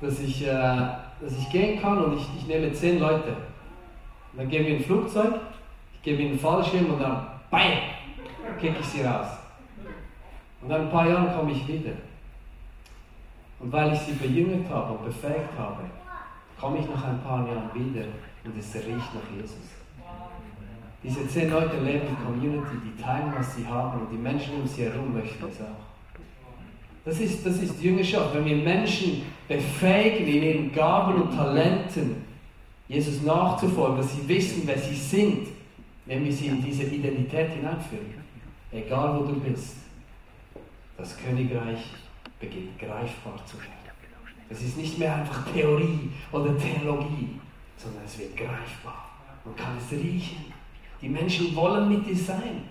dass 0.00 0.20
ich 0.20 0.46
äh, 0.46 0.88
dass 1.20 1.36
ich 1.36 1.50
gehen 1.50 1.80
kann 1.80 1.98
und 1.98 2.16
ich, 2.16 2.26
ich 2.36 2.46
nehme 2.46 2.72
zehn 2.72 3.00
Leute. 3.00 3.36
Und 4.32 4.38
dann 4.38 4.48
gehen 4.48 4.64
wir 4.64 4.74
in 4.74 4.76
ein 4.78 4.84
Flugzeug, 4.84 5.34
ich 5.94 6.02
gebe 6.02 6.22
ihnen 6.22 6.32
einen 6.32 6.38
Fallschirm 6.38 6.90
und 6.90 7.00
dann 7.00 7.26
BAM! 7.50 7.60
kicke 8.60 8.78
ich 8.80 8.86
sie 8.86 9.02
raus. 9.02 9.26
Und 10.60 10.68
nach 10.68 10.78
ein 10.78 10.90
paar 10.90 11.08
Jahren 11.08 11.34
komme 11.36 11.52
ich 11.52 11.66
wieder. 11.66 11.92
Und 13.60 13.72
weil 13.72 13.92
ich 13.92 13.98
sie 14.00 14.12
bejüngert 14.12 14.68
habe 14.70 14.92
und 14.92 15.04
befähigt 15.04 15.50
habe, 15.58 15.82
komme 16.60 16.78
ich 16.78 16.88
nach 16.88 17.04
ein 17.04 17.20
paar 17.22 17.46
Jahren 17.46 17.70
wieder 17.74 18.06
und 18.44 18.58
es 18.58 18.74
riecht 18.74 18.88
nach 18.88 19.36
Jesus. 19.36 19.56
Diese 21.02 21.28
zehn 21.28 21.50
Leute 21.50 21.78
leben 21.78 22.08
in 22.08 22.16
Community, 22.24 22.76
die 22.84 23.02
teilen, 23.02 23.32
was 23.36 23.54
sie 23.54 23.66
haben 23.66 24.00
und 24.00 24.10
die 24.10 24.16
Menschen 24.16 24.54
um 24.60 24.66
sie 24.66 24.84
herum 24.84 25.14
möchten 25.14 25.44
es 25.44 25.60
auch. 25.60 25.88
Das 27.04 27.20
ist, 27.20 27.46
das 27.46 27.58
ist 27.58 27.80
Jüngerschaft, 27.80 28.34
wenn 28.34 28.44
wir 28.44 28.56
Menschen 28.56 29.22
befähigen 29.46 30.26
in 30.26 30.42
ihren 30.42 30.72
Gaben 30.72 31.22
und 31.22 31.34
Talenten, 31.34 32.16
Jesus 32.88 33.22
nachzufolgen, 33.22 33.98
dass 33.98 34.14
sie 34.14 34.28
wissen, 34.28 34.62
wer 34.64 34.78
sie 34.78 34.94
sind, 34.94 35.48
wenn 36.06 36.24
wir 36.24 36.32
sie 36.32 36.46
in 36.46 36.62
diese 36.62 36.84
Identität 36.84 37.50
hineinführen. 37.50 38.14
Egal 38.72 39.18
wo 39.18 39.24
du 39.24 39.40
bist, 39.40 39.76
das 40.96 41.16
Königreich 41.16 41.78
beginnt 42.40 42.78
greifbar 42.78 43.40
zu 43.46 43.56
werden. 43.58 43.72
Es 44.50 44.62
ist 44.62 44.76
nicht 44.76 44.98
mehr 44.98 45.14
einfach 45.14 45.46
Theorie 45.52 46.10
oder 46.32 46.56
Theologie, 46.58 47.38
sondern 47.78 48.04
es 48.04 48.18
wird 48.18 48.36
greifbar. 48.36 49.08
Man 49.44 49.56
kann 49.56 49.76
es 49.78 49.92
riechen. 49.92 50.52
Die 51.00 51.08
Menschen 51.08 51.54
wollen 51.54 51.88
mit 51.88 52.06
dir 52.06 52.16
sein. 52.16 52.64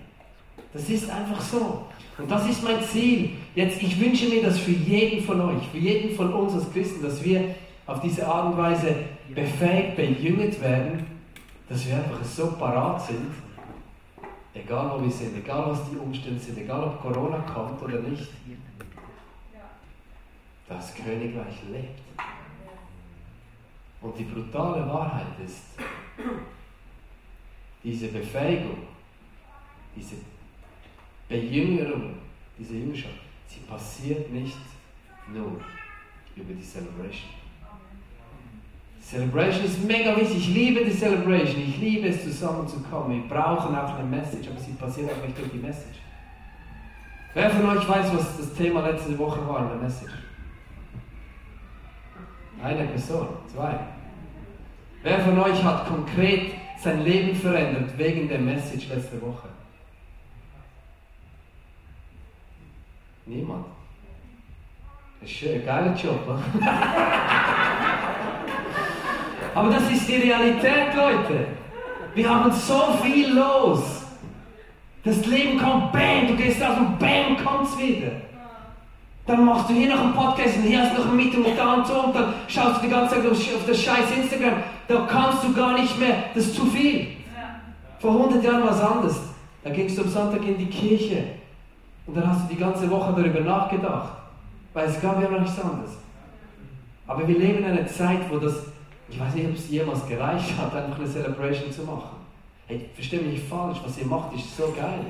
Das 0.72 0.88
ist 0.88 1.10
einfach 1.10 1.40
so. 1.40 1.86
Und 2.18 2.30
das 2.30 2.48
ist 2.48 2.62
mein 2.62 2.82
Ziel. 2.82 3.30
Jetzt, 3.54 3.82
ich 3.82 3.98
wünsche 3.98 4.28
mir 4.28 4.42
das 4.42 4.58
für 4.58 4.72
jeden 4.72 5.24
von 5.24 5.40
euch, 5.40 5.66
für 5.68 5.78
jeden 5.78 6.14
von 6.14 6.32
uns 6.32 6.54
als 6.54 6.72
Christen, 6.72 7.02
dass 7.02 7.22
wir 7.24 7.54
auf 7.86 8.00
diese 8.00 8.26
Art 8.26 8.52
und 8.52 8.58
Weise 8.58 8.94
befähigt, 9.34 9.96
bejüngert 9.96 10.60
werden, 10.60 11.06
dass 11.68 11.86
wir 11.86 11.96
einfach 11.96 12.22
so 12.24 12.52
parat 12.52 13.06
sind, 13.06 13.32
egal 14.52 14.92
wo 14.94 15.04
wir 15.04 15.10
sind, 15.10 15.36
egal 15.36 15.70
was 15.70 15.90
die 15.90 15.96
Umstände 15.96 16.38
sind, 16.38 16.58
egal 16.58 16.84
ob 16.84 17.00
Corona 17.00 17.38
kommt 17.38 17.80
oder 17.82 18.00
nicht. 18.00 18.28
Das 20.68 20.94
Königreich 20.94 21.62
lebt. 21.72 22.00
Und 24.00 24.18
die 24.18 24.24
brutale 24.24 24.86
Wahrheit 24.86 25.26
ist, 25.44 25.62
diese 27.82 28.08
Befähigung, 28.08 28.78
diese 29.94 30.16
Bejüngerung, 31.28 32.14
diese 32.58 32.74
Jüngerschaft, 32.74 33.14
sie 33.46 33.60
passiert 33.60 34.30
nicht 34.30 34.56
nur 35.32 35.60
über 36.36 36.54
die 36.54 36.62
Celebration. 36.62 37.30
Celebration 39.00 39.64
ist 39.64 39.82
mega 39.84 40.14
wichtig. 40.16 40.36
Ich 40.36 40.48
liebe 40.54 40.84
die 40.84 40.92
Celebration. 40.92 41.62
Ich 41.62 41.78
liebe 41.78 42.08
es, 42.08 42.22
zusammenzukommen. 42.24 43.22
Wir 43.22 43.28
brauchen 43.28 43.74
auch 43.74 43.94
eine 43.94 44.06
Message, 44.06 44.48
aber 44.48 44.60
sie 44.60 44.72
passiert 44.72 45.10
auch 45.10 45.24
nicht 45.24 45.38
durch 45.38 45.50
die 45.50 45.58
Message. 45.58 45.98
Wer 47.32 47.50
von 47.50 47.68
euch 47.70 47.88
weiß, 47.88 48.12
was 48.14 48.36
das 48.36 48.52
Thema 48.54 48.86
letzte 48.86 49.16
Woche 49.18 49.46
war 49.48 49.62
in 49.62 49.68
der 49.68 49.88
Message? 49.88 50.12
Eine 52.62 52.84
Person, 52.86 53.28
zwei. 53.54 53.78
Wer 55.02 55.20
von 55.20 55.38
euch 55.38 55.62
hat 55.62 55.86
konkret 55.86 56.54
sein 56.78 57.04
Leben 57.04 57.34
verändert 57.36 57.96
wegen 57.96 58.28
der 58.28 58.40
Message 58.40 58.88
letzte 58.88 59.20
Woche? 59.22 59.48
Niemand. 63.26 63.66
Das 65.20 65.30
ist 65.30 65.42
ein 65.44 65.64
geiler 65.64 65.94
Job. 65.94 66.20
Aber 69.54 69.70
das 69.70 69.90
ist 69.90 70.08
die 70.08 70.16
Realität, 70.16 70.94
Leute. 70.94 71.46
Wir 72.14 72.28
haben 72.28 72.50
so 72.52 72.94
viel 73.02 73.34
los. 73.34 74.04
Das 75.04 75.24
Leben 75.26 75.58
kommt, 75.58 75.92
bam, 75.92 76.26
du 76.28 76.36
gehst 76.36 76.62
aus 76.62 76.78
und 76.78 76.98
bam, 76.98 77.36
kommt's 77.44 77.78
wieder. 77.78 78.10
Dann 79.28 79.44
machst 79.44 79.68
du 79.68 79.74
hier 79.74 79.90
noch 79.90 80.00
einen 80.00 80.14
Podcast 80.14 80.56
und 80.56 80.62
hier 80.62 80.80
hast 80.80 80.96
du 80.96 81.02
noch 81.02 81.10
ein 81.10 81.16
Meeting 81.16 81.44
und 81.44 81.54
da 81.54 81.74
und 81.74 81.86
so 81.86 82.02
und 82.02 82.16
dann 82.16 82.32
schaust 82.48 82.78
du 82.78 82.86
die 82.86 82.88
ganze 82.88 83.16
Zeit 83.16 83.26
auf 83.30 83.66
das 83.66 83.78
scheiß 83.78 84.16
Instagram. 84.16 84.54
Da 84.88 85.06
kannst 85.06 85.44
du 85.44 85.52
gar 85.52 85.78
nicht 85.78 86.00
mehr, 86.00 86.24
das 86.34 86.46
ist 86.46 86.54
zu 86.54 86.64
viel. 86.64 87.08
Vor 87.98 88.12
100 88.12 88.42
Jahren 88.42 88.62
war 88.62 88.70
es 88.70 88.80
anders. 88.80 89.20
Da 89.62 89.68
gingst 89.68 89.98
du 89.98 90.02
am 90.02 90.08
Sonntag 90.08 90.46
in 90.46 90.56
die 90.56 90.70
Kirche 90.70 91.24
und 92.06 92.16
dann 92.16 92.26
hast 92.26 92.48
du 92.48 92.54
die 92.54 92.58
ganze 92.58 92.90
Woche 92.90 93.12
darüber 93.14 93.40
nachgedacht. 93.40 94.14
Weil 94.72 94.88
es 94.88 94.98
gab 94.98 95.22
ja 95.22 95.28
noch 95.28 95.40
nichts 95.40 95.60
anderes. 95.60 95.98
Aber 97.06 97.28
wir 97.28 97.38
leben 97.38 97.58
in 97.58 97.64
einer 97.66 97.86
Zeit, 97.86 98.20
wo 98.30 98.38
das, 98.38 98.54
ich 99.10 99.20
weiß 99.20 99.34
nicht, 99.34 99.46
ob 99.46 99.54
es 99.56 99.68
jemals 99.68 100.06
gereicht 100.06 100.54
hat, 100.58 100.74
einfach 100.74 100.98
eine 100.98 101.06
Celebration 101.06 101.70
zu 101.70 101.82
machen. 101.82 102.16
Hey, 102.66 102.88
verstehe 102.94 103.20
mich 103.20 103.32
nicht 103.32 103.48
falsch, 103.48 103.76
was 103.84 103.98
ihr 103.98 104.06
macht, 104.06 104.34
ist 104.34 104.56
so 104.56 104.72
geil. 104.74 105.00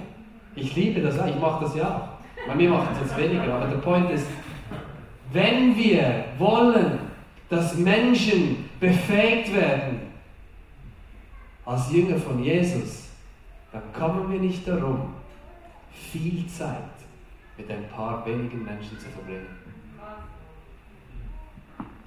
Ich 0.57 0.75
liebe 0.75 1.01
das 1.03 1.15
ich 1.15 1.41
mache 1.41 1.65
das 1.65 1.77
ja 1.77 1.85
auch. 1.89 2.18
Bei 2.47 2.55
mir 2.55 2.71
macht 2.71 2.93
es 2.93 3.01
jetzt 3.01 3.17
weniger, 3.17 3.55
aber 3.55 3.67
der 3.67 3.79
Point 3.79 4.11
ist, 4.11 4.27
wenn 5.33 5.77
wir 5.77 6.25
wollen, 6.39 6.99
dass 7.49 7.77
Menschen 7.77 8.69
befähigt 8.81 9.55
werden 9.55 10.01
als 11.65 11.91
Jünger 11.93 12.17
von 12.17 12.43
Jesus, 12.43 13.09
dann 13.73 13.83
kommen 13.93 14.31
wir 14.33 14.41
nicht 14.41 14.67
darum, 14.67 15.15
viel 15.93 16.47
Zeit 16.47 16.77
mit 17.57 17.71
ein 17.71 17.89
paar 17.89 18.25
wenigen 18.25 18.65
Menschen 18.65 18.99
zu 18.99 19.07
verbringen. 19.09 19.47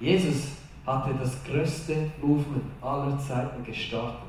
Jesus 0.00 0.56
hatte 0.84 1.14
das 1.14 1.44
größte 1.44 2.10
Movement 2.20 2.64
aller 2.80 3.16
Zeiten 3.18 3.64
gestartet, 3.64 4.28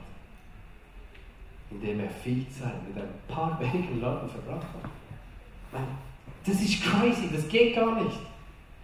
indem 1.71 2.01
er 2.01 2.09
viel 2.09 2.45
Zeit 2.49 2.87
mit 2.87 3.01
ein 3.01 3.09
paar 3.27 3.59
wenigen 3.73 3.99
Leuten 3.99 4.29
verbracht 4.29 4.67
hat. 4.67 4.91
Das 6.45 6.61
ist 6.61 6.83
crazy, 6.83 7.29
das 7.33 7.47
geht 7.47 7.75
gar 7.75 7.95
nicht. 7.95 8.17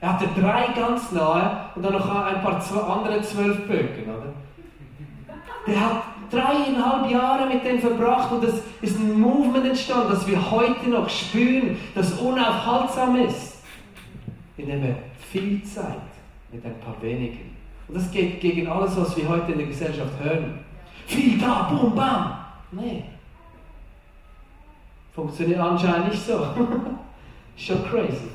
Er 0.01 0.13
hatte 0.13 0.29
drei 0.39 0.67
ganz 0.73 1.11
nahe 1.11 1.65
und 1.75 1.83
dann 1.83 1.93
noch 1.93 2.09
ein 2.09 2.41
paar 2.41 2.89
andere 2.89 3.21
zwölf 3.21 3.67
Böcken, 3.67 4.03
oder? 4.03 4.33
Der 5.67 5.79
hat 5.79 6.03
dreieinhalb 6.31 7.11
Jahre 7.11 7.47
mit 7.47 7.65
denen 7.65 7.79
verbracht 7.79 8.31
und 8.31 8.43
es 8.43 8.61
ist 8.81 8.97
ein 8.97 9.19
Movement 9.19 9.65
entstanden, 9.65 10.09
das 10.09 10.25
wir 10.27 10.51
heute 10.51 10.89
noch 10.89 11.09
spüren, 11.09 11.77
das 11.95 12.13
unaufhaltsam 12.13 13.17
ist, 13.17 13.57
indem 14.55 14.83
wir 14.83 14.95
viel 15.31 15.61
Zeit 15.63 16.01
mit 16.51 16.65
ein 16.65 16.79
paar 16.79 16.95
wenigen. 17.01 17.55
Und 17.87 17.95
das 17.95 18.09
geht 18.11 18.39
gegen 18.39 18.67
alles, 18.67 18.95
was 18.95 19.17
wir 19.17 19.27
heute 19.27 19.51
in 19.51 19.57
der 19.57 19.67
Gesellschaft 19.67 20.13
hören. 20.23 20.59
Viel 21.07 21.39
da, 21.39 21.63
boom, 21.71 21.95
bam. 21.95 22.37
Nee. 22.71 23.03
Funktioniert 25.19 25.59
anscheinend 25.59 26.11
nicht 26.11 26.25
so. 26.25 26.47
Schon 27.57 27.83
crazy. 27.83 28.29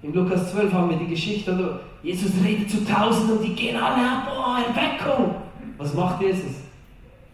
In 0.00 0.14
Lukas 0.14 0.50
12 0.50 0.72
haben 0.72 0.88
wir 0.88 0.96
die 0.96 1.08
Geschichte, 1.08 1.52
oder? 1.52 1.80
Jesus 2.02 2.32
redet 2.42 2.70
zu 2.70 2.82
Tausenden 2.86 3.36
und 3.36 3.44
die 3.44 3.54
gehen 3.54 3.76
alle 3.76 4.10
ab, 4.10 4.32
oh, 4.34 4.56
Erweckung. 4.56 5.34
Was 5.76 5.92
macht 5.92 6.22
Jesus? 6.22 6.62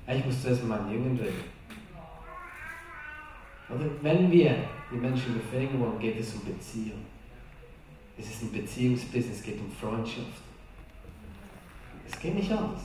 Ich 0.09 0.25
muss 0.25 0.43
zuerst 0.43 0.63
mit 0.63 0.71
meinen 0.71 0.91
Jüngern 0.91 1.17
reden. 1.17 1.45
Oder 3.69 3.85
wenn 4.03 4.33
wir 4.33 4.57
die 4.93 4.97
Menschen 4.97 5.35
befähigen 5.35 5.79
wollen, 5.79 5.99
geht 6.01 6.19
es 6.19 6.35
um 6.35 6.45
Beziehung. 6.45 6.99
Es 8.19 8.29
ist 8.29 8.43
ein 8.43 8.53
Beziehungsbusiness, 8.53 9.39
es 9.39 9.43
geht 9.45 9.61
um 9.61 9.71
Freundschaft. 9.71 10.43
Es 12.05 12.19
geht 12.19 12.35
nicht 12.35 12.51
anders. 12.51 12.81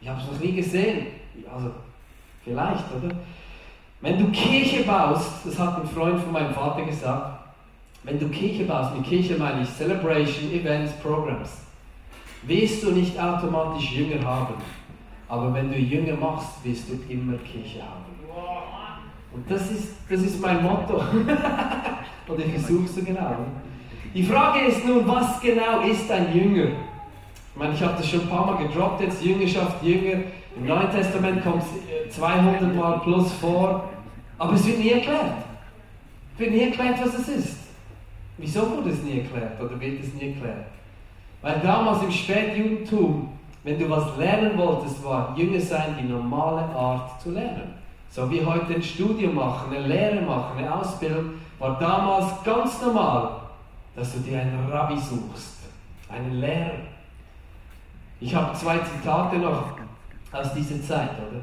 Ich 0.00 0.08
habe 0.08 0.18
es 0.18 0.26
noch 0.32 0.40
nie 0.40 0.52
gesehen. 0.52 1.08
Also, 1.52 1.72
vielleicht, 2.42 2.84
oder? 2.96 3.14
Wenn 4.02 4.18
du 4.18 4.32
Kirche 4.32 4.82
baust, 4.82 5.30
das 5.44 5.56
hat 5.60 5.80
ein 5.80 5.88
Freund 5.88 6.20
von 6.20 6.32
meinem 6.32 6.52
Vater 6.52 6.82
gesagt, 6.82 7.38
wenn 8.02 8.18
du 8.18 8.28
Kirche 8.30 8.64
baust, 8.64 8.96
mit 8.96 9.04
Kirche 9.04 9.36
meine 9.38 9.62
ich 9.62 9.70
Celebration, 9.70 10.50
Events, 10.50 10.92
Programs, 11.00 11.60
wirst 12.42 12.82
du 12.82 12.90
nicht 12.90 13.16
automatisch 13.16 13.92
Jünger 13.92 14.24
haben. 14.26 14.54
Aber 15.28 15.54
wenn 15.54 15.70
du 15.70 15.78
Jünger 15.78 16.16
machst, 16.16 16.64
wirst 16.64 16.88
du 16.88 16.94
immer 17.08 17.38
Kirche 17.38 17.80
haben. 17.80 18.02
Und 19.32 19.48
das 19.48 19.70
ist, 19.70 19.94
das 20.10 20.20
ist 20.20 20.40
mein 20.40 20.64
Motto. 20.64 20.96
Und 22.26 22.38
ich 22.40 22.52
versuche 22.52 22.88
so 22.88 23.02
genau. 23.02 23.36
Die 24.12 24.24
Frage 24.24 24.66
ist 24.66 24.84
nun, 24.84 25.06
was 25.06 25.40
genau 25.40 25.80
ist 25.82 26.10
ein 26.10 26.36
Jünger? 26.36 26.70
Ich 26.70 27.56
meine, 27.56 27.72
ich 27.72 27.82
habe 27.82 27.94
das 27.96 28.08
schon 28.08 28.22
ein 28.22 28.28
paar 28.28 28.46
Mal 28.46 28.66
gedroppt 28.66 29.00
jetzt, 29.00 29.24
Jüngerschaft, 29.24 29.80
Jünger. 29.82 30.22
Im 30.56 30.66
Neuen 30.66 30.90
Testament 30.90 31.42
kommt 31.42 31.62
es 31.62 32.16
200 32.16 32.74
Mal 32.74 33.00
plus 33.00 33.32
vor, 33.34 33.88
aber 34.42 34.54
es 34.54 34.66
wird 34.66 34.78
nie 34.78 34.90
erklärt. 34.90 35.44
Es 36.34 36.40
wird 36.40 36.50
nie 36.50 36.62
erklärt, 36.62 37.00
was 37.00 37.14
es 37.14 37.28
ist. 37.28 37.58
Wieso 38.38 38.70
wurde 38.70 38.90
es 38.90 39.02
nie 39.02 39.20
erklärt 39.20 39.60
oder 39.60 39.78
wird 39.78 40.02
es 40.02 40.14
nie 40.14 40.32
erklärt? 40.32 40.66
Weil 41.40 41.60
damals 41.60 42.02
im 42.02 42.10
Spätjudentum 42.10 43.28
wenn 43.64 43.78
du 43.78 43.88
was 43.88 44.16
lernen 44.16 44.58
wolltest, 44.58 45.04
war 45.04 45.36
Jünger 45.36 45.60
sein 45.60 45.96
die 46.00 46.08
normale 46.08 46.62
Art 46.74 47.20
zu 47.20 47.30
lernen. 47.30 47.74
So 48.10 48.28
wie 48.30 48.44
heute 48.44 48.74
ein 48.74 48.82
Studium 48.82 49.36
machen, 49.36 49.74
eine 49.74 49.86
Lehre 49.86 50.20
machen, 50.20 50.58
eine 50.58 50.74
Ausbildung, 50.74 51.34
war 51.58 51.78
damals 51.78 52.42
ganz 52.44 52.82
normal, 52.82 53.40
dass 53.94 54.12
du 54.14 54.18
dir 54.20 54.40
einen 54.40 54.68
Rabbi 54.70 54.98
suchst, 54.98 55.58
einen 56.08 56.40
Lehrer. 56.40 56.72
Ich 58.20 58.34
habe 58.34 58.56
zwei 58.56 58.78
Zitate 58.78 59.38
noch 59.38 59.76
aus 60.32 60.52
dieser 60.54 60.82
Zeit, 60.82 61.10
oder? 61.10 61.40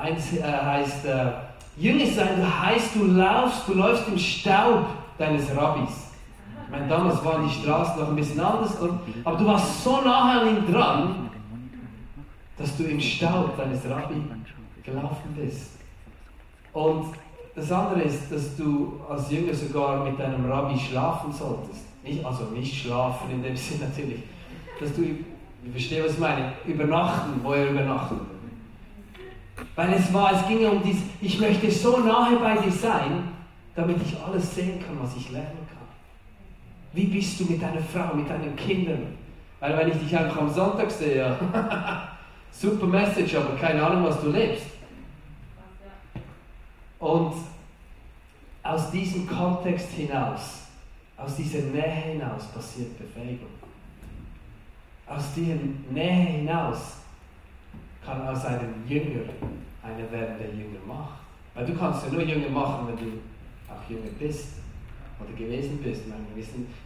Eins 0.00 0.32
äh, 0.32 0.42
heißt, 0.42 1.04
äh, 1.06 1.32
Jünger 1.76 2.06
sein 2.06 2.60
heißt, 2.62 2.94
du 2.94 3.04
laufst, 3.06 3.68
du 3.68 3.74
läufst 3.74 4.08
im 4.08 4.18
Staub 4.18 4.86
deines 5.18 5.54
Rabbis. 5.56 6.08
Ich 6.64 6.70
meine, 6.70 6.88
damals 6.88 7.24
waren 7.24 7.46
die 7.48 7.54
Straßen 7.54 8.00
noch 8.00 8.08
ein 8.08 8.16
bisschen 8.16 8.40
anders, 8.40 8.76
aber 9.24 9.36
du 9.36 9.46
warst 9.46 9.82
so 9.82 10.00
nah 10.02 10.40
an 10.40 10.56
ihm 10.56 10.72
dran, 10.72 11.30
dass 12.56 12.76
du 12.76 12.84
im 12.84 13.00
Staub 13.00 13.56
deines 13.56 13.88
Rabbi 13.88 14.22
gelaufen 14.82 15.34
bist. 15.36 15.72
Und 16.72 17.14
das 17.54 17.72
andere 17.72 18.02
ist, 18.02 18.30
dass 18.30 18.56
du 18.56 19.00
als 19.08 19.30
Jünger 19.30 19.54
sogar 19.54 20.04
mit 20.04 20.18
deinem 20.18 20.50
Rabbi 20.50 20.78
schlafen 20.78 21.32
solltest. 21.32 21.86
Nicht, 22.02 22.24
also 22.24 22.44
nicht 22.44 22.82
schlafen 22.82 23.30
in 23.30 23.42
dem 23.42 23.56
Sinne 23.56 23.86
natürlich. 23.88 24.22
Dass 24.78 24.94
du, 24.94 25.02
ich 25.02 25.70
verstehe, 25.70 26.04
was 26.04 26.12
ich 26.12 26.18
meine, 26.18 26.52
übernachten, 26.66 27.40
wo 27.42 27.52
er 27.52 27.70
übernachten. 27.70 28.20
Weil 29.74 29.94
es 29.94 30.12
war, 30.12 30.32
es 30.32 30.46
ging 30.48 30.66
um 30.66 30.82
dies, 30.82 30.98
ich 31.20 31.38
möchte 31.40 31.70
so 31.70 31.98
nahe 31.98 32.36
bei 32.36 32.56
dir 32.56 32.72
sein, 32.72 33.28
damit 33.74 33.96
ich 34.04 34.16
alles 34.20 34.54
sehen 34.54 34.80
kann, 34.84 34.98
was 35.00 35.16
ich 35.16 35.30
lernen 35.30 35.66
kann. 35.68 35.80
Wie 36.92 37.04
bist 37.04 37.38
du 37.40 37.44
mit 37.44 37.62
deiner 37.62 37.80
Frau, 37.80 38.14
mit 38.14 38.28
deinen 38.28 38.56
Kindern? 38.56 39.16
Weil 39.60 39.76
wenn 39.76 39.88
ich 39.88 39.98
dich 39.98 40.16
einfach 40.16 40.38
am 40.38 40.52
Sonntag 40.52 40.90
sehe, 40.90 41.36
Super 42.52 42.86
Message, 42.86 43.36
aber 43.36 43.56
keine 43.56 43.84
Ahnung, 43.84 44.04
was 44.04 44.20
du 44.20 44.30
lebst. 44.30 44.66
Und 46.98 47.34
aus 48.62 48.90
diesem 48.90 49.26
Kontext 49.26 49.88
hinaus, 49.92 50.66
aus 51.16 51.36
dieser 51.36 51.60
Nähe 51.60 52.12
hinaus 52.12 52.46
passiert 52.48 52.98
Befähigung. 52.98 53.48
Aus 55.06 55.32
dieser 55.34 55.56
Nähe 55.90 56.12
hinaus 56.12 56.99
kann 58.04 58.26
aus 58.26 58.44
einem 58.44 58.86
Jünger 58.88 59.28
einer 59.82 60.10
werden, 60.12 60.36
der 60.38 60.48
Jünger 60.48 60.80
macht. 60.86 61.20
Weil 61.54 61.66
du 61.66 61.74
kannst 61.74 62.06
ja 62.06 62.12
nur 62.12 62.22
Jünger 62.22 62.48
machen, 62.50 62.88
wenn 62.88 62.96
du 62.96 63.12
auch 63.68 63.90
Jünger 63.90 64.10
bist 64.18 64.60
oder 65.20 65.36
gewesen 65.36 65.78
bist. 65.82 66.02
Meine, 66.08 66.24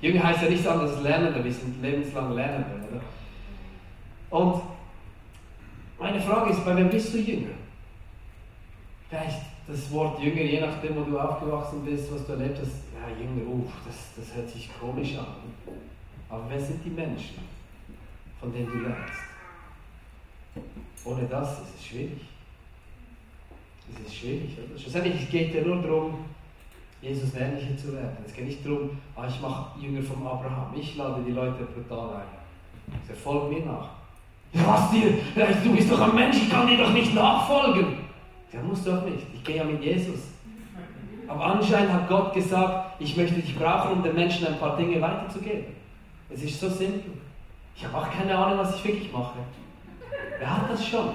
Jünger 0.01 0.25
heißt 0.25 0.43
ja 0.43 0.49
nichts 0.49 0.67
anderes 0.67 0.95
als 0.95 1.03
Lernender, 1.03 1.45
wir 1.45 1.53
sind 1.53 1.81
lebenslang 1.83 2.35
Lernende, 2.35 2.71
oder? 2.91 4.39
Und 4.39 4.63
meine 5.99 6.21
Frage 6.21 6.51
ist, 6.51 6.65
bei 6.65 6.77
wem 6.77 6.91
bist 6.91 7.15
du 7.15 7.19
Jünger? 7.19 7.55
Vielleicht 9.09 9.43
das 9.67 9.91
Wort 9.93 10.21
Jünger, 10.21 10.43
je 10.43 10.61
nachdem, 10.61 10.97
wo 10.97 11.03
du 11.03 11.19
aufgewachsen 11.19 11.85
bist, 11.85 12.13
was 12.13 12.27
du 12.27 12.33
erlebt 12.33 12.59
hast, 12.61 12.83
ja, 12.95 13.09
Jünger, 13.17 13.49
uff, 13.49 13.73
das, 13.87 13.97
das 14.17 14.37
hört 14.37 14.49
sich 14.49 14.69
komisch 14.81 15.17
an. 15.17 15.27
Aber 16.29 16.45
wer 16.49 16.61
sind 16.61 16.85
die 16.85 16.91
Menschen, 16.91 17.39
von 18.41 18.53
denen 18.53 18.67
du 18.67 18.79
lernst? 18.79 19.34
Ohne 21.05 21.27
das 21.29 21.61
ist 21.61 21.75
es 21.79 21.87
schwierig. 21.87 22.21
Es 23.93 24.07
ist 24.07 24.17
schwierig. 24.17 24.57
Oder? 24.59 24.79
Schlussendlich 24.79 25.31
geht 25.31 25.55
ja 25.55 25.63
nur 25.63 25.83
darum, 25.83 26.25
Jesus 27.03 27.35
ähnlicher 27.35 27.77
zu 27.77 27.93
werden. 27.93 28.17
Es 28.27 28.33
geht 28.33 28.47
nicht 28.47 28.65
darum, 28.65 28.91
ah, 29.15 29.27
ich 29.29 29.41
mache 29.41 29.79
Jünger 29.79 30.03
von 30.03 30.27
Abraham. 30.27 30.73
Ich 30.75 30.97
lade 30.97 31.23
die 31.27 31.33
Leute 31.33 31.65
brutal 31.65 32.17
ein. 32.17 32.95
Sie 33.07 33.15
folgen 33.15 33.51
mir 33.51 33.67
nach. 33.67 33.91
Was 34.55 34.91
dir? 34.91 35.19
Du 35.65 35.75
bist 35.75 35.91
doch 35.91 36.01
ein 36.01 36.15
Mensch, 36.15 36.37
ich 36.37 36.51
kann 36.51 36.67
dir 36.67 36.79
doch 36.79 36.93
nicht 36.93 37.15
nachfolgen. 37.15 37.99
Ja, 38.53 38.63
muss 38.63 38.85
doch 38.85 39.05
nicht. 39.05 39.27
Ich 39.35 39.43
gehe 39.43 39.57
ja 39.57 39.65
mit 39.65 39.83
Jesus. 39.83 40.21
Aber 41.27 41.45
anscheinend 41.47 41.93
hat 41.93 42.09
Gott 42.09 42.33
gesagt, 42.33 43.01
ich 43.01 43.17
möchte 43.17 43.41
dich 43.41 43.57
brauchen, 43.57 43.93
um 43.93 44.03
den 44.03 44.15
Menschen 44.15 44.47
ein 44.47 44.59
paar 44.59 44.77
Dinge 44.77 45.01
weiterzugeben. 45.01 45.65
Es 46.31 46.43
ist 46.43 46.61
so 46.61 46.69
simpel. 46.69 47.13
Ich 47.77 47.85
habe 47.85 47.99
auch 47.99 48.11
keine 48.11 48.37
Ahnung, 48.37 48.59
was 48.59 48.77
ich 48.77 48.85
wirklich 48.85 49.13
mache. 49.13 49.39
Wer 50.39 50.57
hat 50.57 50.71
das 50.71 50.87
schon? 50.87 51.15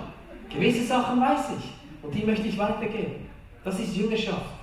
Gewisse 0.49 0.85
Sachen 0.85 1.21
weiß 1.21 1.51
ich 1.57 2.03
und 2.03 2.13
die 2.13 2.25
möchte 2.25 2.47
ich 2.47 2.57
weitergeben. 2.57 3.27
Das 3.63 3.79
ist 3.79 3.95
Jüngerschaft. 3.95 4.59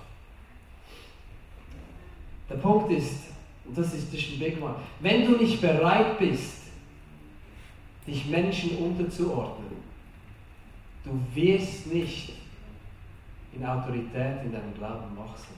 Der 2.49 2.57
Punkt 2.57 2.90
ist, 2.90 3.27
und 3.64 3.77
das 3.77 3.92
ist, 3.92 4.11
Big 4.11 4.62
One, 4.62 4.77
wenn 5.01 5.27
du 5.27 5.37
nicht 5.37 5.61
bereit 5.61 6.19
bist, 6.19 6.62
dich 8.07 8.27
Menschen 8.27 8.77
unterzuordnen, 8.79 9.77
du 11.05 11.21
wirst 11.35 11.92
nicht 11.92 12.33
in 13.53 13.64
Autorität 13.64 14.45
in 14.45 14.53
deinem 14.53 14.75
Glauben 14.77 15.16
wachsen. 15.16 15.57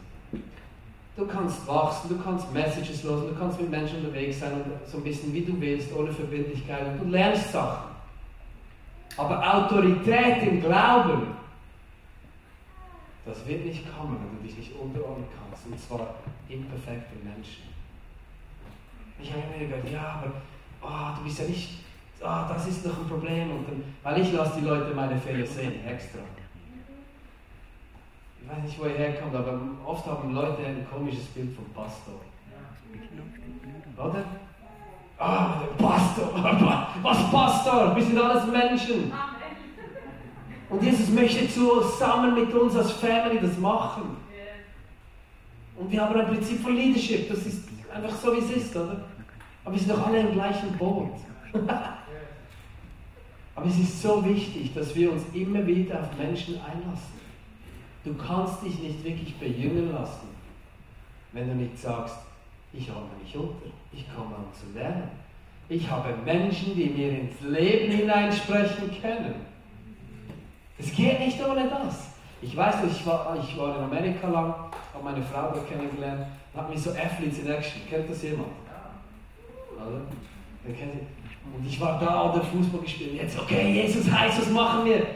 Du 1.16 1.26
kannst 1.26 1.66
wachsen, 1.66 2.10
du 2.10 2.18
kannst 2.22 2.52
Messages 2.52 3.02
losen, 3.02 3.28
du 3.28 3.34
kannst 3.34 3.60
mit 3.60 3.70
Menschen 3.70 3.98
unterwegs 3.98 4.38
sein 4.38 4.52
und 4.52 4.64
so 4.86 4.98
ein 4.98 5.04
bisschen 5.04 5.34
wie 5.34 5.40
du 5.40 5.60
willst, 5.60 5.92
ohne 5.92 6.12
Verbindlichkeit 6.12 6.86
und 6.86 7.06
du 7.06 7.10
lernst 7.10 7.52
Sachen. 7.52 7.97
Aber 9.18 9.54
Autorität 9.54 10.42
im 10.44 10.60
Glauben, 10.60 11.34
das 13.26 13.46
wird 13.46 13.64
nicht 13.66 13.84
kommen, 13.94 14.16
wenn 14.18 14.38
du 14.38 14.46
dich 14.46 14.56
nicht 14.56 14.72
unterordnen 14.72 15.26
kannst, 15.36 15.66
und 15.66 15.78
zwar 15.78 16.14
imperfekte 16.48 17.16
Menschen. 17.22 17.64
Ich 19.20 19.30
habe 19.32 19.42
mir 19.58 19.66
gedacht, 19.66 19.92
ja, 19.92 20.22
aber 20.22 20.32
oh, 20.80 21.18
du 21.18 21.24
bist 21.24 21.40
ja 21.40 21.44
nicht, 21.46 21.80
oh, 22.20 22.48
das 22.48 22.68
ist 22.68 22.86
doch 22.86 22.96
ein 22.96 23.08
Problem, 23.08 23.50
und 23.50 23.68
dann, 23.68 23.82
weil 24.02 24.22
ich 24.22 24.32
lasse 24.32 24.60
die 24.60 24.66
Leute 24.66 24.94
meine 24.94 25.18
Fehler 25.18 25.46
sehen, 25.46 25.84
extra 25.84 26.20
ich 28.48 28.56
weiß 28.56 28.64
nicht, 28.64 28.78
wo 28.80 28.84
er 28.84 28.96
herkommt, 28.96 29.34
aber 29.34 29.60
oft 29.84 30.06
haben 30.06 30.34
Leute 30.34 30.64
ein 30.64 30.86
komisches 30.90 31.26
Bild 31.26 31.54
vom 31.54 31.66
Pastor. 31.74 32.14
Oder? 33.96 34.24
Ah, 35.18 35.60
der 35.60 35.84
Pastor. 35.84 36.32
Was 37.02 37.30
Pastor? 37.30 37.96
Wir 37.96 38.04
sind 38.04 38.18
alles 38.18 38.46
Menschen. 38.46 39.12
Und 40.70 40.82
Jesus 40.82 41.08
möchte 41.08 41.48
zusammen 41.48 42.34
mit 42.34 42.54
uns 42.54 42.76
als 42.76 42.92
Family 42.92 43.40
das 43.40 43.58
machen. 43.58 44.16
Und 45.76 45.90
wir 45.90 46.00
haben 46.00 46.20
ein 46.20 46.26
Prinzip 46.26 46.60
von 46.60 46.74
Leadership. 46.74 47.28
Das 47.28 47.38
ist 47.46 47.68
einfach 47.92 48.16
so, 48.16 48.34
wie 48.34 48.40
es 48.40 48.50
ist, 48.50 48.76
oder? 48.76 49.00
Aber 49.64 49.74
wir 49.74 49.80
sind 49.80 49.90
doch 49.90 50.06
alle 50.06 50.20
im 50.20 50.32
gleichen 50.32 50.76
Boot. 50.76 51.14
Aber 53.54 53.66
es 53.66 53.78
ist 53.78 54.02
so 54.02 54.24
wichtig, 54.24 54.72
dass 54.72 54.94
wir 54.94 55.10
uns 55.10 55.22
immer 55.32 55.66
wieder 55.66 56.00
auf 56.00 56.16
Menschen 56.16 56.54
einlassen. 56.60 57.18
Du 58.04 58.14
kannst 58.14 58.62
dich 58.62 58.78
nicht 58.78 59.02
wirklich 59.02 59.34
bejüngen 59.36 59.92
lassen, 59.92 60.28
wenn 61.32 61.48
du 61.48 61.54
nicht 61.56 61.76
sagst, 61.76 62.16
ich 62.72 62.88
habe 62.88 63.06
mich 63.22 63.36
unter, 63.36 63.66
ich 63.92 64.04
komme 64.14 64.34
um 64.36 64.52
zu 64.52 64.78
lernen. 64.78 65.10
Ich 65.68 65.88
habe 65.90 66.14
Menschen, 66.24 66.74
die 66.74 66.86
mir 66.86 67.10
ins 67.20 67.40
Leben 67.40 67.92
hineinsprechen 67.92 68.90
können. 69.00 69.34
Es 70.78 70.94
geht 70.94 71.20
nicht 71.20 71.38
ohne 71.44 71.68
das. 71.68 72.12
Ich 72.40 72.56
weiß 72.56 72.84
nicht, 72.84 73.00
ich 73.00 73.06
war, 73.06 73.36
ich 73.38 73.58
war 73.58 73.76
in 73.76 73.82
Amerika 73.82 74.28
lang, 74.28 74.54
habe 74.94 75.04
meine 75.04 75.22
Frau 75.22 75.50
da 75.50 75.60
kennengelernt, 75.68 76.26
habe 76.54 76.72
mich 76.72 76.80
so 76.80 76.90
Athletes 76.90 77.40
in 77.40 77.50
Action. 77.50 77.82
Kennt 77.88 78.08
das 78.08 78.22
jemand? 78.22 78.48
Also, 79.78 79.96
und 79.96 81.66
ich 81.66 81.80
war 81.80 81.98
da 81.98 82.32
oder 82.32 82.42
Fußball 82.42 82.80
gespielt. 82.80 83.14
Jetzt, 83.14 83.38
okay, 83.38 83.72
Jesus 83.72 84.10
heißt, 84.10 84.40
was 84.40 84.50
machen 84.50 84.84
wir? 84.84 85.06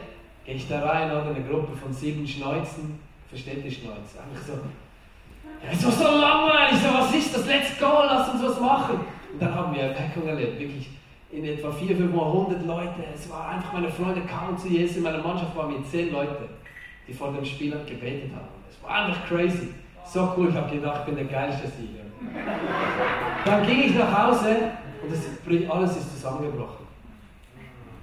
gehe 0.45 0.55
ich 0.55 0.67
da 0.67 0.81
rein, 0.81 1.09
oder 1.09 1.29
eine 1.29 1.43
Gruppe 1.43 1.75
von 1.75 1.93
sieben 1.93 2.27
Schneuzen, 2.27 2.99
versteht 3.29 3.63
die 3.63 3.71
Schneuze? 3.71 4.19
Einfach 4.21 4.45
so, 4.45 4.53
es 5.71 5.85
war 5.85 5.91
so 5.91 6.03
langweilig, 6.03 6.79
so, 6.81 6.93
was 6.93 7.13
ist 7.13 7.35
das? 7.35 7.45
Let's 7.45 7.79
go, 7.79 8.03
lass 8.05 8.29
uns 8.29 8.43
was 8.43 8.59
machen. 8.59 8.99
Und 9.31 9.41
dann 9.41 9.53
haben 9.53 9.73
wir 9.73 9.83
Erweckung 9.83 10.27
erlebt, 10.27 10.59
wirklich 10.59 10.89
in 11.31 11.45
etwa 11.45 11.71
400, 11.71 12.09
500 12.09 12.65
Leute. 12.65 13.03
Es 13.13 13.29
war 13.29 13.49
einfach, 13.49 13.73
meine 13.73 13.89
Freunde 13.89 14.21
kamen 14.21 14.57
zu 14.57 14.67
Jesus, 14.67 14.97
in 14.97 15.03
meiner 15.03 15.23
Mannschaft 15.23 15.55
waren 15.55 15.71
wir 15.71 15.83
zehn 15.85 16.11
Leute, 16.11 16.49
die 17.07 17.13
vor 17.13 17.31
dem 17.31 17.45
Spiel 17.45 17.71
gebetet 17.87 18.31
haben. 18.35 18.47
Es 18.69 18.81
war 18.83 19.05
einfach 19.05 19.25
crazy. 19.27 19.69
So 20.05 20.33
cool, 20.37 20.49
ich 20.49 20.55
habe 20.55 20.75
gedacht, 20.75 20.99
ich 20.99 21.05
bin 21.05 21.15
der 21.15 21.25
geilste 21.25 21.67
Sieger. 21.67 22.03
Dann 23.45 23.65
ging 23.65 23.83
ich 23.83 23.95
nach 23.95 24.27
Hause 24.27 24.71
und 25.01 25.11
das, 25.11 25.71
alles 25.71 25.97
ist 25.97 26.13
zusammengebrochen. 26.15 26.83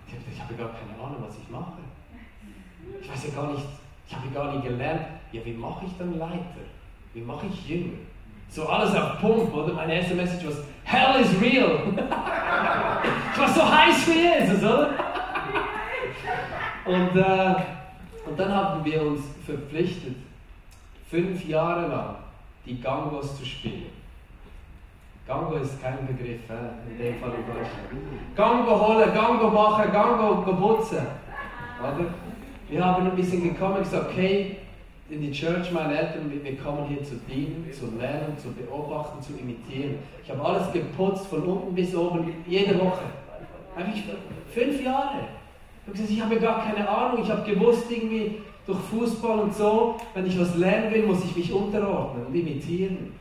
Ich 0.08 0.40
habe 0.40 0.54
gar 0.54 0.70
keine 0.70 0.98
Ahnung, 1.00 1.22
was 1.26 1.36
ich 1.36 1.48
mache 1.50 1.80
ich 3.00 3.10
weiß 3.10 3.26
ja 3.26 3.42
gar 3.42 3.52
nicht, 3.52 3.64
ich 4.06 4.14
habe 4.14 4.28
gar 4.30 4.52
nicht 4.52 4.64
gelernt, 4.64 5.06
ja, 5.32 5.44
wie 5.44 5.52
mache 5.52 5.86
ich 5.86 5.92
dann 5.98 6.18
Leiter? 6.18 6.44
Wie 7.14 7.20
mache 7.20 7.46
ich 7.46 7.68
Jünger? 7.68 7.98
So 8.48 8.66
alles 8.68 8.94
auf 8.94 9.20
Pump, 9.20 9.54
oder? 9.54 9.74
Meine 9.74 9.94
erste 9.94 10.14
Message 10.14 10.44
war, 10.46 10.52
Hell 10.84 11.20
is 11.20 11.40
real! 11.40 11.80
ich 13.32 13.40
war 13.40 13.48
so 13.48 13.70
heiß 13.70 14.08
wie 14.08 14.20
Jesus, 14.22 14.62
oder? 14.62 14.90
Und, 16.84 17.16
äh, 17.16 17.54
und 18.26 18.38
dann 18.38 18.52
haben 18.52 18.84
wir 18.84 19.02
uns 19.02 19.20
verpflichtet, 19.44 20.16
fünf 21.08 21.44
Jahre 21.46 21.86
lang 21.88 22.16
die 22.64 22.80
Gangos 22.80 23.38
zu 23.38 23.44
spielen. 23.44 23.86
Gango 25.26 25.54
ist 25.56 25.80
kein 25.80 26.06
Begriff, 26.06 26.40
äh, 26.50 26.90
in 26.90 26.98
dem 26.98 27.20
Fall 27.20 27.30
in 27.30 27.46
Deutschland. 27.46 28.34
Gango 28.34 28.88
holen, 28.88 29.14
Gango 29.14 29.50
machen, 29.50 29.92
Gango 29.92 30.42
putzen. 30.42 31.06
Oder? 31.80 32.06
Wir 32.68 32.84
haben 32.84 33.06
ein 33.06 33.16
bisschen 33.16 33.42
gekommen 33.42 33.76
und 33.76 33.82
gesagt, 33.84 34.10
okay, 34.10 34.56
in 35.10 35.20
die 35.20 35.32
Church, 35.32 35.72
meine 35.72 35.98
Eltern, 35.98 36.30
wir 36.30 36.56
kommen 36.56 36.86
hier 36.88 37.02
zu 37.02 37.16
dienen, 37.28 37.68
zu 37.72 37.86
lernen, 37.98 38.38
zu 38.38 38.52
beobachten, 38.52 39.20
zu 39.20 39.32
imitieren. 39.32 39.98
Ich 40.22 40.30
habe 40.30 40.42
alles 40.42 40.72
geputzt, 40.72 41.26
von 41.26 41.42
unten 41.42 41.74
bis 41.74 41.94
oben, 41.94 42.32
jede 42.46 42.78
Woche. 42.78 43.02
Eigentlich 43.76 44.04
fünf 44.52 44.82
Jahre. 44.84 45.20
Ich 46.08 46.22
habe 46.22 46.36
gar 46.38 46.64
keine 46.64 46.88
Ahnung, 46.88 47.22
ich 47.24 47.30
habe 47.30 47.50
gewusst, 47.50 47.90
irgendwie 47.90 48.36
durch 48.66 48.78
Fußball 48.78 49.40
und 49.40 49.54
so, 49.54 49.96
wenn 50.14 50.26
ich 50.26 50.38
was 50.38 50.56
lernen 50.56 50.94
will, 50.94 51.06
muss 51.06 51.24
ich 51.24 51.36
mich 51.36 51.52
unterordnen 51.52 52.26
und 52.26 52.34
imitieren. 52.34 53.12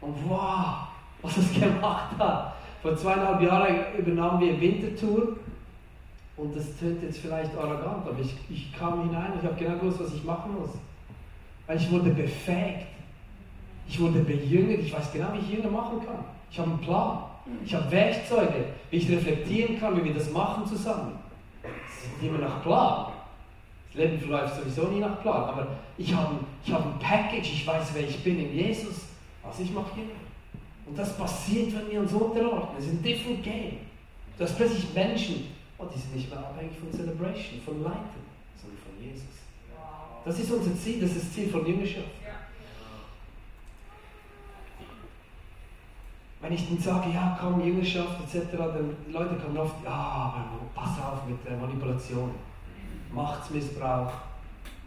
Und 0.00 0.14
wow, 0.28 0.86
was 1.22 1.34
das 1.34 1.52
gemacht 1.60 2.16
hat. 2.18 2.54
Vor 2.82 2.96
zweieinhalb 2.96 3.40
Jahren 3.42 3.76
übernahmen 3.98 4.40
wir 4.40 4.60
Wintertour 4.60 5.36
und 6.36 6.56
das 6.56 6.76
tönt 6.78 7.02
jetzt 7.02 7.18
vielleicht 7.18 7.56
arrogant, 7.56 8.06
aber 8.06 8.18
ich, 8.20 8.34
ich 8.50 8.72
kam 8.76 9.08
hinein, 9.08 9.32
ich 9.40 9.44
habe 9.44 9.56
genau 9.56 9.78
gewusst, 9.78 10.00
was 10.00 10.14
ich 10.14 10.24
machen 10.24 10.52
muss. 10.60 10.70
Weil 11.72 11.80
ich 11.80 11.90
wurde 11.90 12.10
befähigt. 12.10 12.86
Ich 13.88 13.98
wurde 13.98 14.18
bejüngert, 14.18 14.80
ich 14.80 14.92
weiß 14.92 15.10
genau, 15.10 15.32
wie 15.32 15.38
ich 15.38 15.56
Jünger 15.56 15.70
machen 15.70 16.04
kann. 16.04 16.22
Ich 16.50 16.58
habe 16.58 16.70
einen 16.70 16.80
Plan. 16.80 17.22
Ich 17.64 17.74
habe 17.74 17.90
Werkzeuge, 17.90 18.66
wie 18.90 18.96
ich 18.98 19.10
reflektieren 19.10 19.80
kann, 19.80 19.96
wie 19.96 20.04
wir 20.04 20.12
das 20.12 20.30
machen 20.32 20.66
zusammen. 20.66 21.18
Es 21.62 22.04
ist 22.04 22.22
immer 22.22 22.40
nach 22.40 22.62
Plan. 22.62 23.12
Das 23.86 24.02
Leben 24.02 24.20
verläuft 24.20 24.54
sowieso 24.56 24.88
nie 24.88 25.00
nach 25.00 25.22
Plan, 25.22 25.44
aber 25.44 25.66
ich 25.96 26.14
habe, 26.14 26.34
ich 26.62 26.70
habe 26.70 26.90
ein 26.90 26.98
Package, 26.98 27.52
ich 27.54 27.66
weiß, 27.66 27.92
wer 27.94 28.06
ich 28.06 28.22
bin 28.22 28.38
in 28.38 28.54
Jesus. 28.54 29.06
Also 29.42 29.62
ich 29.62 29.72
mache 29.72 29.96
Jünger. 29.96 30.10
Und 30.84 30.98
das 30.98 31.16
passiert, 31.16 31.74
wenn 31.74 31.90
wir 31.90 32.00
uns 32.00 32.12
unterordnen. 32.12 32.76
Es 32.78 32.84
ist 32.84 32.92
ein 32.92 33.02
different 33.02 33.42
game. 33.42 33.78
Du 34.36 34.44
hast 34.44 34.58
plötzlich 34.58 34.92
Menschen, 34.94 35.46
und 35.78 35.94
die 35.94 35.98
sind 35.98 36.16
nicht 36.16 36.28
mehr 36.28 36.38
abhängig 36.38 36.76
von 36.78 36.92
Celebration, 36.92 37.62
von 37.64 37.82
Leiten, 37.82 38.20
sondern 38.60 38.78
von 38.78 39.02
Jesus. 39.02 39.41
Das 40.24 40.38
ist 40.38 40.52
unser 40.52 40.74
Ziel, 40.76 41.00
das 41.00 41.10
ist 41.10 41.26
das 41.26 41.32
Ziel 41.32 41.48
von 41.48 41.66
Jüngerschaft. 41.66 42.06
Wenn 46.40 46.52
ich 46.52 46.68
dann 46.68 46.78
sage, 46.78 47.10
ja, 47.12 47.38
komm, 47.40 47.64
Jüngerschaft 47.64 48.20
etc., 48.22 48.50
dann 48.52 48.96
die 49.06 49.12
Leute 49.12 49.36
kommen 49.36 49.56
oft, 49.56 49.84
ja, 49.84 49.90
aber 49.90 50.44
pass 50.74 50.98
auf 50.98 51.26
mit 51.28 51.38
der 51.46 51.56
Manipulation, 51.56 52.32
Machtsmissbrauch, 53.12 54.12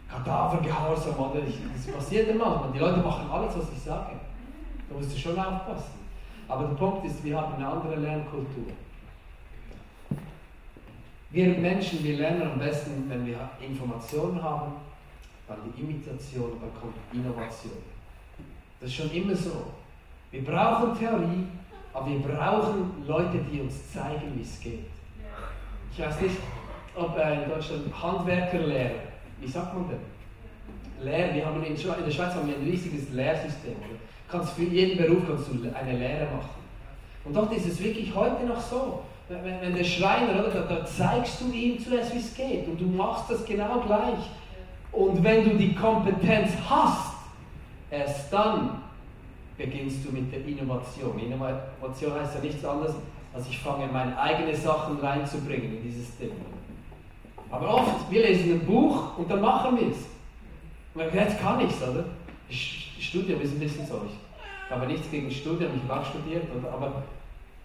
Kadavergehorsam, 0.08 1.18
oder? 1.18 1.40
Das 1.40 1.94
passiert 1.94 2.28
immer 2.28 2.64
und 2.64 2.74
die 2.74 2.78
Leute 2.78 3.00
machen 3.00 3.30
alles, 3.30 3.56
was 3.56 3.72
ich 3.72 3.82
sage. 3.82 4.12
Da 4.88 4.94
musst 4.94 5.14
du 5.14 5.18
schon 5.18 5.38
aufpassen. 5.38 6.06
Aber 6.48 6.64
der 6.64 6.74
Punkt 6.74 7.06
ist, 7.06 7.24
wir 7.24 7.36
haben 7.40 7.54
eine 7.54 7.66
andere 7.66 7.96
Lernkultur. 7.96 8.66
Wir 11.30 11.58
Menschen, 11.58 12.04
wir 12.04 12.18
lernen 12.18 12.52
am 12.52 12.58
besten, 12.58 13.08
wenn 13.08 13.26
wir 13.26 13.50
Informationen 13.60 14.40
haben, 14.42 14.72
dann 15.48 15.58
die 15.64 15.80
Imitation 15.80 16.52
und 16.52 16.62
dann 16.62 16.74
kommt 16.80 16.94
Innovation. 17.12 17.72
Das 18.80 18.90
ist 18.90 18.96
schon 18.96 19.10
immer 19.10 19.34
so. 19.34 19.72
Wir 20.30 20.44
brauchen 20.44 20.98
Theorie, 20.98 21.46
aber 21.92 22.08
wir 22.08 22.18
brauchen 22.18 23.04
Leute, 23.06 23.38
die 23.50 23.60
uns 23.60 23.92
zeigen, 23.92 24.32
wie 24.34 24.42
es 24.42 24.60
geht. 24.60 24.86
Ich 25.92 25.98
weiß 25.98 26.20
nicht, 26.20 26.36
ob 26.94 27.16
äh, 27.16 27.42
in 27.42 27.48
Deutschland 27.48 28.02
Handwerkerlehre, 28.02 29.00
wie 29.40 29.48
sagt 29.48 29.74
man 29.74 29.88
denn? 29.88 30.16
Lehre, 31.02 31.34
wir 31.34 31.46
haben 31.46 31.62
in, 31.62 31.74
der 31.74 32.10
Schweiz 32.10 32.34
haben 32.34 32.48
wir 32.48 32.56
ein 32.56 32.64
riesiges 32.64 33.10
Lehrsystem. 33.10 33.72
Oder? 33.72 33.98
Kannst 34.28 34.54
für 34.54 34.64
jeden 34.64 34.98
Beruf 34.98 35.22
kannst 35.26 35.48
du 35.48 35.52
eine 35.72 35.98
Lehre 35.98 36.24
machen. 36.24 36.56
Und 37.24 37.34
dort 37.34 37.52
ist 37.52 37.66
es 37.66 37.82
wirklich 37.82 38.14
heute 38.14 38.44
noch 38.44 38.60
so. 38.60 39.02
Wenn, 39.28 39.74
der 39.74 39.84
Schreiner, 39.84 40.38
oder, 40.38 40.50
da, 40.50 40.62
da 40.62 40.86
zeigst 40.86 41.40
du 41.40 41.50
ihm 41.50 41.78
zuerst, 41.82 42.14
wie 42.14 42.18
es 42.18 42.34
geht. 42.34 42.68
Und 42.68 42.80
du 42.80 42.86
machst 42.86 43.30
das 43.30 43.44
genau 43.44 43.80
gleich. 43.80 44.30
Und 44.96 45.22
wenn 45.22 45.44
du 45.44 45.56
die 45.56 45.74
Kompetenz 45.74 46.52
hast, 46.70 47.12
erst 47.90 48.32
dann 48.32 48.80
beginnst 49.58 49.98
du 50.06 50.10
mit 50.10 50.32
der 50.32 50.42
Innovation. 50.46 51.18
Innovation 51.18 52.14
heißt 52.18 52.36
ja 52.36 52.40
nichts 52.40 52.64
anderes, 52.64 52.94
als 53.34 53.46
ich 53.46 53.58
fange, 53.58 53.86
meine 53.92 54.18
eigenen 54.18 54.56
Sachen 54.56 54.98
reinzubringen 54.98 55.76
in 55.76 55.82
dieses 55.82 56.16
Ding. 56.16 56.30
Aber 57.50 57.74
oft, 57.74 58.10
wir 58.10 58.22
lesen 58.22 58.54
ein 58.54 58.66
Buch 58.66 59.18
und 59.18 59.30
dann 59.30 59.42
machen 59.42 59.78
wir 59.78 59.88
es. 59.88 61.14
Jetzt 61.14 61.40
kann 61.42 61.60
ich 61.60 61.70
es, 61.70 61.82
oder? 61.82 62.04
Studium 62.48 63.42
ist 63.42 63.52
ein 63.52 63.60
bisschen 63.60 63.86
so. 63.86 64.00
Ich 64.06 64.74
habe 64.74 64.86
nichts 64.86 65.10
gegen 65.10 65.30
Studium, 65.30 65.72
ich 65.76 65.90
habe 65.90 66.00
auch 66.00 66.06
studiert, 66.06 66.44
oder? 66.58 66.72
aber 66.72 67.02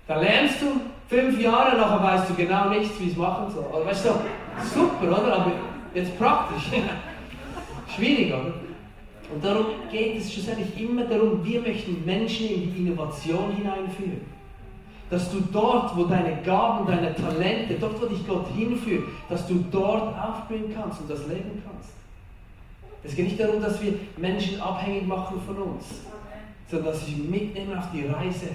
da 0.06 0.20
lernst 0.20 0.62
du 0.62 0.82
fünf 1.08 1.40
Jahre, 1.40 1.78
nachher 1.78 2.04
weißt 2.04 2.30
du 2.30 2.34
genau 2.36 2.68
nichts, 2.68 3.00
wie 3.00 3.10
es 3.10 3.16
machen 3.16 3.50
soll. 3.50 3.66
Also, 3.74 3.86
weißt 3.86 4.06
du, 4.06 4.10
super, 4.76 5.08
oder? 5.08 5.34
Aber 5.34 5.52
jetzt 5.94 6.20
praktisch. 6.20 6.72
Schwierig, 7.96 8.34
oder? 8.34 8.54
Und 9.34 9.44
darum 9.44 9.66
geht 9.90 10.18
es 10.18 10.34
schlussendlich 10.34 10.80
immer 10.80 11.06
darum, 11.06 11.44
wir 11.44 11.62
möchten 11.62 12.04
Menschen 12.06 12.48
in 12.48 12.74
die 12.74 12.82
Innovation 12.82 13.56
hineinführen. 13.56 14.22
Dass 15.10 15.32
du 15.32 15.42
dort, 15.52 15.96
wo 15.96 16.04
deine 16.04 16.42
Gaben, 16.42 16.88
deine 16.88 17.16
Talente, 17.16 17.76
dort, 17.80 18.02
wo 18.02 18.06
dich 18.06 18.26
Gott 18.28 18.48
hinführt, 18.56 19.04
dass 19.30 19.48
du 19.48 19.64
dort 19.72 20.18
aufblühen 20.18 20.74
kannst 20.74 21.02
und 21.02 21.10
das 21.10 21.28
leben 21.28 21.62
kannst. 21.66 21.92
Es 23.04 23.16
geht 23.16 23.26
nicht 23.26 23.40
darum, 23.40 23.62
dass 23.62 23.82
wir 23.82 23.94
Menschen 24.18 24.62
abhängig 24.62 25.08
machen 25.08 25.42
von 25.46 25.58
uns, 25.58 25.86
sondern 26.70 26.94
dass 26.94 27.06
sie 27.06 27.16
mitnehmen 27.16 27.78
auf 27.78 27.92
die 27.92 28.06
Reise 28.06 28.50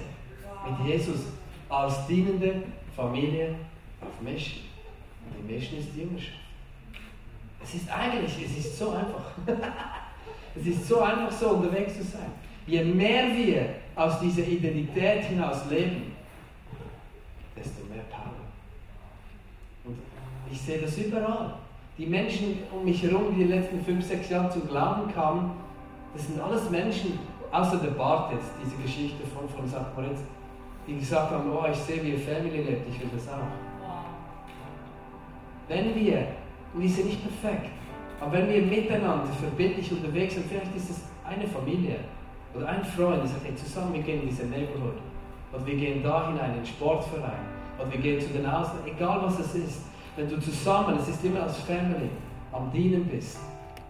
mit 0.65 0.87
Jesus 0.87 1.25
als 1.69 2.07
dienende 2.07 2.63
Familie 2.95 3.55
auf 4.01 4.21
Menschen. 4.21 4.61
Und 5.25 5.47
die 5.47 5.53
Menschen 5.53 5.79
ist 5.79 5.89
die 5.95 6.01
Jüngerschaft. 6.01 6.46
Es 7.67 7.73
ist 7.73 7.89
eigentlich, 7.91 8.45
es 8.45 8.65
ist 8.65 8.77
so 8.77 8.91
einfach. 8.91 9.33
es 10.55 10.65
ist 10.65 10.87
so 10.87 11.01
einfach 11.01 11.31
so 11.31 11.49
unterwegs 11.49 11.97
zu 11.97 12.03
sein. 12.03 12.31
Je 12.65 12.81
mehr 12.83 13.27
wir 13.35 13.75
aus 13.93 14.19
dieser 14.21 14.43
Identität 14.43 15.25
hinaus 15.25 15.69
leben, 15.69 16.13
desto 17.57 17.83
mehr 17.93 18.03
Power. 18.09 18.31
Und 19.83 19.97
ich 20.49 20.61
sehe 20.61 20.79
das 20.79 20.97
überall. 20.97 21.55
Die 21.97 22.05
Menschen 22.05 22.59
um 22.71 22.85
mich 22.85 23.03
herum, 23.03 23.35
die 23.35 23.41
in 23.41 23.49
den 23.49 23.59
letzten 23.59 23.83
fünf, 23.83 24.05
sechs 24.05 24.29
Jahren 24.29 24.49
zum 24.49 24.67
Glauben 24.67 25.11
kamen, 25.13 25.51
das 26.13 26.25
sind 26.25 26.39
alles 26.39 26.69
Menschen, 26.69 27.19
außer 27.51 27.77
der 27.77 27.91
Bart 27.91 28.31
jetzt, 28.31 28.51
diese 28.63 28.81
Geschichte 28.81 29.23
von, 29.27 29.49
von 29.49 29.67
St. 29.67 29.93
Moritz, 29.95 30.19
die 30.87 30.97
gesagt 30.99 31.31
haben, 31.31 31.51
oh, 31.51 31.65
ich 31.69 31.77
sehe, 31.77 32.01
wie 32.01 32.11
ihr 32.11 32.19
Family 32.19 32.61
lebt, 32.61 32.87
ich 32.89 32.99
will 33.01 33.09
das 33.13 33.27
auch. 33.27 33.39
Wenn 35.67 35.93
wir, 35.95 36.27
und 36.77 36.83
wir 36.83 36.89
sind 36.89 37.07
nicht 37.07 37.21
perfekt, 37.23 37.71
aber 38.21 38.33
wenn 38.33 38.49
wir 38.49 38.61
miteinander 38.61 39.25
verbindlich 39.39 39.91
unterwegs 39.91 40.35
sind, 40.35 40.45
vielleicht 40.47 40.75
ist 40.75 40.91
es 40.91 41.01
eine 41.25 41.47
Familie 41.47 41.97
oder 42.53 42.67
ein 42.69 42.85
Freund, 42.85 43.17
der 43.17 43.27
sagt, 43.27 43.45
hey, 43.45 43.55
zusammen, 43.55 43.95
wir 43.95 44.03
gehen 44.03 44.21
in 44.21 44.29
diese 44.29 44.45
Neighborhood. 44.45 45.01
Oder 45.51 45.65
wir 45.65 45.75
gehen 45.75 46.03
da 46.03 46.27
hinein, 46.27 46.51
in 46.51 46.57
den 46.57 46.65
Sportverein. 46.67 47.39
Oder 47.79 47.91
wir 47.91 47.99
gehen 47.99 48.21
zu 48.21 48.27
den 48.27 48.45
Außen, 48.45 48.77
egal 48.85 49.23
was 49.23 49.39
es 49.39 49.55
ist. 49.55 49.81
Wenn 50.15 50.29
du 50.29 50.39
zusammen, 50.39 50.99
es 50.99 51.07
ist 51.07 51.23
immer 51.25 51.43
als 51.43 51.57
Family, 51.61 52.09
am 52.51 52.71
Dienen 52.71 53.05
bist 53.05 53.39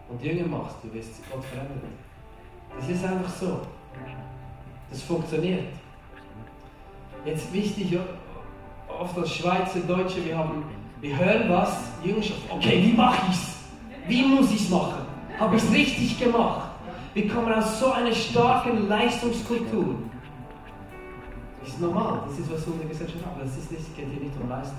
und 0.08 0.22
Jünger 0.22 0.46
machst, 0.46 0.76
du 0.82 0.92
wirst 0.94 1.20
Gott 1.30 1.44
verändern. 1.44 1.80
Das 2.74 2.88
ist 2.88 3.04
einfach 3.04 3.28
so. 3.28 3.60
Das 4.90 5.02
funktioniert. 5.02 5.64
Jetzt 7.26 7.52
wichtig, 7.52 7.98
oft 8.88 9.18
als 9.18 9.30
Schweizer, 9.30 9.80
Deutsche, 9.80 10.24
wir, 10.24 10.38
haben, 10.38 10.64
wir 11.00 11.16
hören 11.16 11.48
was, 11.48 11.90
Jüngerschaft, 12.04 12.40
okay, 12.50 12.82
wie 12.82 12.96
mache 12.96 13.26
ich 13.30 13.36
es? 13.36 13.56
Wie 14.08 14.22
muss 14.26 14.50
ich 14.50 14.62
es 14.62 14.70
machen? 14.70 15.06
Habe 15.38 15.56
ich 15.56 15.62
es 15.62 15.72
richtig 15.72 16.18
gemacht? 16.18 16.70
Wir 17.14 17.28
kommen 17.28 17.52
aus 17.52 17.78
so 17.78 17.92
einer 17.92 18.12
starken 18.12 18.88
Leistungskultur. 18.88 19.96
Das 21.60 21.68
ist 21.68 21.80
normal, 21.80 22.22
das 22.26 22.38
ist, 22.38 22.50
was 22.50 22.64
der 22.64 22.88
Gesellschaft 22.88 23.24
haben. 23.24 23.42
Ist 23.42 23.70
nicht, 23.70 23.96
geht 23.96 24.06
hier 24.10 24.22
nicht 24.22 24.34
um 24.40 24.48
Leistung. 24.48 24.78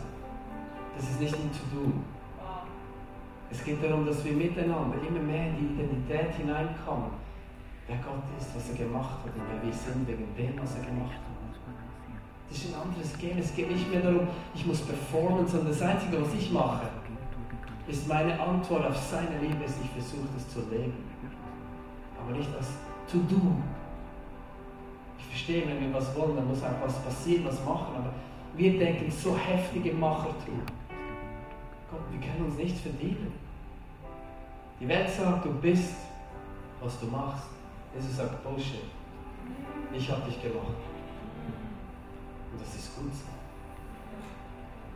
Das 0.98 1.10
ist 1.10 1.20
nicht 1.20 1.34
ein 1.34 1.52
To-Do. 1.52 1.94
Es 3.52 3.64
geht 3.64 3.84
darum, 3.84 4.06
dass 4.06 4.24
wir 4.24 4.34
miteinander 4.34 4.98
immer 5.08 5.20
mehr 5.20 5.48
in 5.48 5.58
die 5.58 5.74
Identität 5.74 6.36
hineinkommen, 6.36 7.12
wer 7.88 7.98
Gott 7.98 8.24
ist, 8.40 8.56
was 8.56 8.70
er 8.70 8.86
gemacht 8.86 9.20
hat 9.26 9.34
und 9.34 9.42
wer 9.52 9.64
wir 9.64 9.74
sind 9.74 10.08
wegen 10.08 10.28
dem, 10.36 10.62
was 10.62 10.76
er 10.76 10.86
gemacht 10.86 11.14
hat. 11.14 11.39
Das 12.50 12.58
ist 12.58 12.74
ein 12.74 12.82
anderes 12.82 13.18
Game. 13.18 13.38
Es 13.38 13.56
geht 13.56 13.72
nicht 13.72 13.90
mehr 13.92 14.02
darum, 14.02 14.28
ich 14.56 14.66
muss 14.66 14.82
performen, 14.82 15.48
sondern 15.48 15.70
das 15.70 15.82
Einzige, 15.82 16.22
was 16.22 16.34
ich 16.34 16.52
mache, 16.52 16.88
ist 17.88 18.08
meine 18.08 18.40
Antwort 18.40 18.86
auf 18.86 18.98
seine 18.98 19.40
Liebe, 19.42 19.64
ist, 19.64 19.78
ich 19.84 19.90
versuche 19.92 20.28
das 20.36 20.50
zu 20.50 20.60
leben. 20.70 20.94
Aber 22.22 22.38
nicht 22.38 22.50
als 22.56 22.68
To-Do. 23.12 23.56
Ich 25.18 25.26
verstehe, 25.26 25.68
wenn 25.68 25.80
wir 25.80 25.94
was 25.94 26.16
wollen, 26.16 26.36
dann 26.36 26.48
muss 26.48 26.64
auch 26.64 26.82
was 26.84 26.98
passieren, 27.04 27.46
was 27.46 27.64
machen. 27.66 27.96
Aber 27.96 28.14
wir 28.56 28.78
denken 28.78 29.12
so 29.12 29.36
heftige 29.36 29.94
Machertum. 29.94 30.62
Gott, 31.90 32.02
wir 32.12 32.20
können 32.20 32.46
uns 32.46 32.56
nichts 32.56 32.82
verdienen. 32.82 33.32
Die 34.80 34.88
Welt 34.88 35.10
sagt, 35.10 35.46
du 35.46 35.54
bist, 35.54 35.94
was 36.82 37.00
du 37.00 37.08
machst. 37.08 37.48
Jesus 37.96 38.18
sagt, 38.18 38.44
Bullshit. 38.44 38.84
Ich 39.94 40.10
habe 40.12 40.22
dich 40.30 40.42
gemacht. 40.42 40.76
Und 42.52 42.62
das 42.62 42.76
ist 42.76 42.96
gut 42.96 43.14
so. 43.14 43.30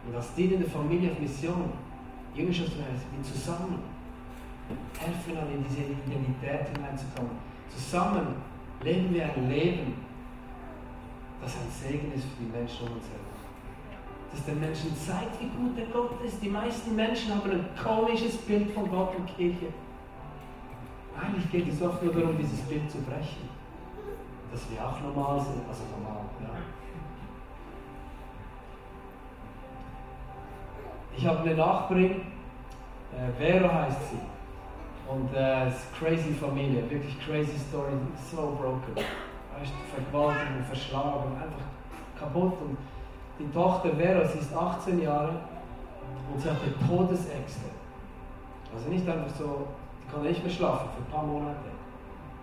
Und 0.08 0.16
als 0.16 0.34
dienende 0.36 0.66
Familie 0.66 1.12
auf 1.12 1.20
Mission, 1.20 1.72
Jüngerschaftsreise, 2.36 3.06
wir 3.16 3.24
zusammen 3.24 3.80
helfen 4.98 5.38
an 5.38 5.52
in 5.54 5.64
diese 5.64 5.82
Identität 5.82 6.76
hineinzukommen. 6.76 7.38
Zusammen 7.70 8.36
leben 8.82 9.14
wir 9.14 9.26
ein 9.26 9.50
Leben, 9.50 9.94
das 11.42 11.56
ein 11.56 11.70
Segen 11.72 12.12
ist 12.14 12.24
für 12.24 12.44
die 12.44 12.52
Menschen 12.52 12.88
um 12.88 12.94
uns 12.94 13.06
herum. 13.06 13.34
Dass 14.32 14.46
der 14.46 14.56
Menschen 14.56 14.96
zeigt, 14.98 15.40
wie 15.42 15.50
gut 15.50 15.78
der 15.78 15.86
Gott 15.88 16.20
ist. 16.26 16.42
Die 16.42 16.50
meisten 16.50 16.96
Menschen 16.96 17.36
haben 17.36 17.52
ein 17.52 17.66
komisches 17.78 18.38
Bild 18.38 18.72
von 18.72 18.90
Gott 18.90 19.16
und 19.16 19.28
Kirche. 19.38 19.68
Eigentlich 21.16 21.52
geht 21.52 21.72
es 21.72 21.82
oft 21.82 22.02
nur 22.02 22.14
darum, 22.14 22.38
dieses 22.38 22.62
Bild 22.62 22.90
zu 22.90 22.98
brechen. 23.00 23.50
Dass 24.52 24.62
wir 24.72 24.82
auch 24.84 25.00
normal 25.02 25.40
sind, 25.40 25.62
also 25.68 25.84
normal, 25.92 26.26
ja. 26.42 26.50
Ich 31.16 31.26
habe 31.26 31.40
eine 31.40 31.56
Nachbarin, 31.56 32.22
äh, 33.14 33.32
Vero 33.38 33.72
heißt 33.72 34.00
sie. 34.10 34.20
Und 35.10 35.34
äh, 35.36 35.68
es 35.68 35.76
ist 35.76 35.96
crazy 35.98 36.34
Familie, 36.34 36.90
wirklich 36.90 37.18
crazy 37.26 37.58
Story, 37.70 37.92
so 38.32 38.58
broken. 38.60 38.96
Weißt, 38.96 39.74
vergewaltigt 39.94 40.66
verschlagen, 40.68 41.36
einfach 41.36 42.20
kaputt. 42.20 42.54
Und 42.62 42.78
die 43.40 43.52
Tochter 43.52 43.90
Vero, 43.96 44.26
sie 44.28 44.40
ist 44.40 44.56
18 44.56 45.02
Jahre 45.02 45.36
und 46.34 46.42
sie 46.42 46.50
hatte 46.50 46.74
Todesängste. 46.88 47.70
Also 48.74 48.90
nicht 48.90 49.08
einfach 49.08 49.36
so, 49.38 49.68
die 50.02 50.12
konnte 50.12 50.30
nicht 50.30 50.44
mehr 50.44 50.52
schlafen 50.52 50.88
für 50.96 51.04
ein 51.04 51.12
paar 51.12 51.26
Monate. 51.26 51.70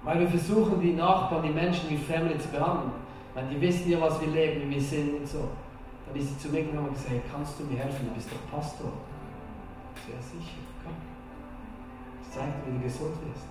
Weil 0.02 0.20
wir 0.20 0.28
versuchen, 0.28 0.80
die 0.80 0.92
Nachbarn, 0.92 1.42
die 1.42 1.50
Menschen 1.50 1.90
wie 1.90 1.96
Family 1.96 2.38
zu 2.38 2.48
behandeln. 2.48 2.92
Weil 3.34 3.46
die 3.46 3.60
wissen 3.60 3.90
ja, 3.90 4.00
was 4.00 4.20
wir 4.20 4.28
leben, 4.28 4.62
wie 4.62 4.74
wir 4.76 4.80
sind 4.80 5.14
und 5.14 5.26
so. 5.26 5.48
Dann 6.10 6.20
ist 6.20 6.28
sie 6.28 6.38
zu 6.38 6.48
mir 6.48 6.64
gekommen 6.64 6.88
und 6.88 6.94
gesagt, 6.94 7.22
kannst 7.30 7.60
du 7.60 7.64
mir 7.64 7.78
helfen, 7.78 8.08
du 8.08 8.14
bist 8.14 8.30
doch 8.32 8.50
Pastor. 8.50 8.90
Sehr 9.94 10.20
sicher, 10.20 10.58
komm. 10.82 10.94
Zeige 12.28 12.50
dir, 12.66 12.74
wie 12.74 12.78
du 12.78 12.84
gesund 12.84 13.14
wirst. 13.22 13.46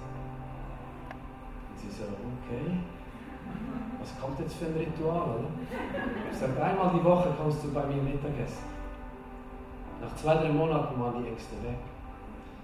Und 1.69 1.80
sie 1.80 1.89
so, 1.89 2.04
okay. 2.04 2.80
Was 4.02 4.19
kommt 4.19 4.39
jetzt 4.39 4.56
für 4.56 4.65
ein 4.65 4.74
Ritual, 4.74 5.39
oder? 5.39 5.48
Ich 6.30 6.38
sage, 6.38 6.62
einmal 6.62 6.91
die 6.93 7.04
Woche 7.04 7.34
kommst 7.41 7.63
du 7.63 7.74
bei 7.74 7.86
mir 7.86 8.04
Mittagessen. 8.04 8.63
Nach 10.02 10.13
zwei, 10.15 10.36
drei 10.36 10.50
Monaten 10.50 11.00
waren 11.00 11.24
die 11.24 11.30
Ängste 11.30 11.56
weg. 11.63 11.80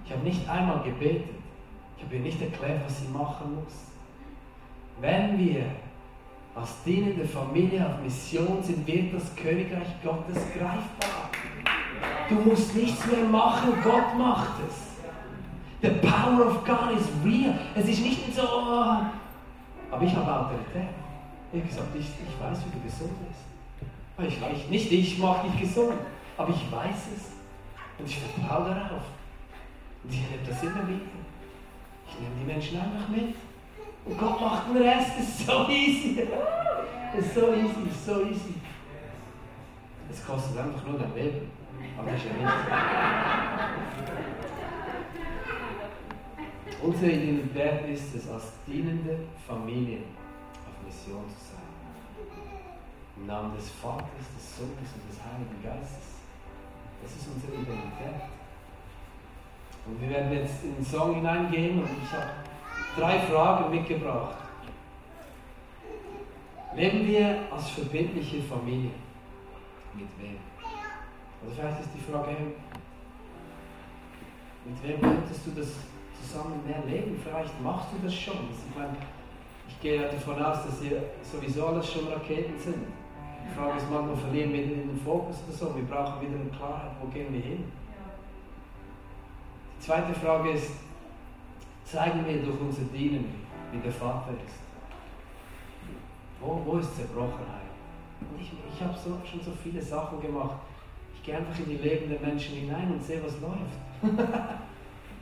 Ich 0.05 0.11
habe 0.11 0.23
nicht 0.23 0.47
einmal 0.49 0.83
gebetet. 0.83 1.35
Ich 1.97 2.03
habe 2.03 2.15
ihr 2.15 2.21
nicht 2.21 2.41
erklärt, 2.41 2.83
was 2.83 3.01
sie 3.01 3.07
machen 3.07 3.55
muss. 3.55 3.91
Wenn 4.99 5.37
wir 5.37 5.65
als 6.55 6.83
dienende 6.85 7.27
Familie 7.27 7.85
auf 7.85 8.01
Mission 8.01 8.63
sind, 8.63 8.87
wird 8.87 9.13
das 9.13 9.35
Königreich 9.35 9.87
Gottes 10.01 10.41
greifbar. 10.53 11.29
Du 12.29 12.35
musst 12.35 12.73
nichts 12.75 13.05
mehr 13.07 13.25
machen, 13.25 13.73
Gott 13.83 14.17
macht 14.17 14.53
es. 14.67 14.85
The 15.81 15.99
power 15.99 16.47
of 16.47 16.65
God 16.65 16.97
is 16.97 17.07
real. 17.23 17.53
Es 17.75 17.87
ist 17.87 18.01
nicht 18.01 18.33
so, 18.33 18.41
aber 18.41 20.03
ich 20.03 20.15
habe 20.15 20.31
Autorität. 20.31 20.89
Ich 21.51 21.59
habe 21.59 21.69
gesagt, 21.69 21.95
ich, 21.95 22.05
ich 22.05 22.41
weiß, 22.41 22.59
wie 22.65 22.79
du 22.79 22.83
gesund 22.83 23.11
bist. 23.27 24.33
Ich 24.33 24.41
weiß 24.41 24.69
nicht, 24.69 24.91
ich 24.91 25.19
mache 25.19 25.47
dich 25.49 25.61
gesund, 25.61 25.93
aber 26.37 26.49
ich 26.49 26.71
weiß 26.71 27.07
es. 27.15 27.31
Und 27.99 28.07
ich 28.07 28.17
vertraue 28.17 28.69
darauf. 28.69 29.03
Und 30.03 30.13
ich 30.13 30.23
erlebe 30.23 30.49
das 30.49 30.63
immer 30.63 30.87
wieder. 30.87 31.01
Ich 32.07 32.19
nehme 32.19 32.35
die 32.39 32.45
Menschen 32.45 32.79
einfach 32.79 33.09
mit. 33.09 33.35
Und 34.05 34.17
Gott 34.17 34.39
macht 34.39 34.69
den 34.69 34.77
Rest. 34.77 35.11
Das 35.17 35.27
ist 35.27 35.47
so 35.47 35.67
easy. 35.67 36.27
Das 37.15 37.25
ist 37.25 37.33
so 37.33 37.53
easy, 37.53 37.89
so 38.05 38.21
easy. 38.21 38.55
Es 40.11 40.25
kostet 40.25 40.57
einfach 40.57 40.85
nur 40.85 40.99
dein 40.99 41.15
Leben. 41.15 41.51
Aber 41.97 42.11
das 42.11 42.19
ist 42.19 42.27
ja 42.27 42.33
nicht. 42.33 42.53
Unsere 46.81 47.11
Identität 47.11 47.89
ist 47.89 48.15
es, 48.15 48.29
als 48.29 48.51
dienende 48.67 49.17
Familie 49.47 49.99
auf 50.67 50.85
Mission 50.85 51.23
zu 51.29 51.39
sein. 51.51 51.65
Im 53.17 53.25
Namen 53.25 53.55
des 53.55 53.69
Vaters, 53.71 54.27
des 54.37 54.57
Sohnes 54.57 54.89
und 54.93 55.09
des 55.09 55.19
Heiligen 55.23 55.63
Geistes. 55.63 56.21
Das 57.01 57.11
ist 57.15 57.27
unsere 57.33 57.53
Identität. 57.53 58.29
Und 59.87 60.01
wir 60.01 60.09
werden 60.09 60.31
jetzt 60.33 60.63
in 60.63 60.75
den 60.75 60.85
Song 60.85 61.15
hineingehen 61.15 61.79
und 61.79 61.89
ich 62.03 62.11
habe 62.11 62.33
drei 62.95 63.19
Fragen 63.19 63.71
mitgebracht. 63.71 64.35
Leben 66.75 67.07
wir 67.07 67.39
als 67.51 67.69
verbindliche 67.69 68.41
Familie? 68.41 68.91
Mit 69.93 70.07
wem? 70.19 70.37
Also 71.41 71.55
vielleicht 71.55 71.81
ist 71.81 71.89
die 71.95 72.11
Frage, 72.11 72.35
mit 74.65 74.83
wem 74.83 75.01
könntest 75.01 75.45
du 75.45 75.51
das 75.51 75.71
zusammen 76.21 76.59
mehr 76.65 76.83
leben? 76.85 77.19
Vielleicht 77.23 77.61
machst 77.61 77.87
du 77.93 78.05
das 78.05 78.13
schon. 78.13 78.49
Ich 78.51 78.75
meine, 78.75 78.95
ich 79.67 79.79
gehe 79.79 80.01
davon 80.01 80.43
aus, 80.43 80.65
dass 80.65 80.81
ihr 80.81 81.03
sowieso 81.21 81.67
alles 81.67 81.91
schon 81.91 82.07
Raketen 82.07 82.59
sind. 82.59 82.87
Die 83.47 83.55
Frage 83.55 83.77
ist 83.77 83.89
manchmal, 83.89 84.17
verlieren 84.17 84.51
wir 84.51 84.65
den 84.65 84.99
Fokus 85.05 85.37
oder 85.47 85.55
so. 85.55 85.75
Wir 85.75 85.83
brauchen 85.83 86.21
wieder 86.21 86.39
eine 86.39 86.49
Klarheit, 86.49 86.91
wo 87.01 87.07
gehen 87.07 87.31
wir 87.31 87.41
hin? 87.41 87.71
Die 89.77 89.85
zweite 89.85 90.13
Frage 90.13 90.51
ist, 90.51 90.71
zeigen 91.85 92.25
wir 92.25 92.41
durch 92.41 92.59
unser 92.59 92.83
Dienen, 92.93 93.33
wie 93.71 93.79
der 93.79 93.91
Vater 93.91 94.31
ist. 94.45 94.55
Wo, 96.41 96.61
wo 96.65 96.77
ist 96.77 96.95
Zerbrochenheit? 96.95 97.61
Ich, 98.39 98.51
ich 98.73 98.81
habe 98.81 98.93
so, 98.97 99.17
schon 99.29 99.41
so 99.41 99.51
viele 99.63 99.81
Sachen 99.81 100.19
gemacht. 100.21 100.59
Ich 101.15 101.23
gehe 101.23 101.37
einfach 101.37 101.57
in 101.59 101.69
die 101.69 101.77
Leben 101.77 102.09
der 102.09 102.19
Menschen 102.19 102.55
hinein 102.55 102.91
und 102.91 103.03
sehe, 103.03 103.23
was 103.23 103.39
läuft. 103.39 103.79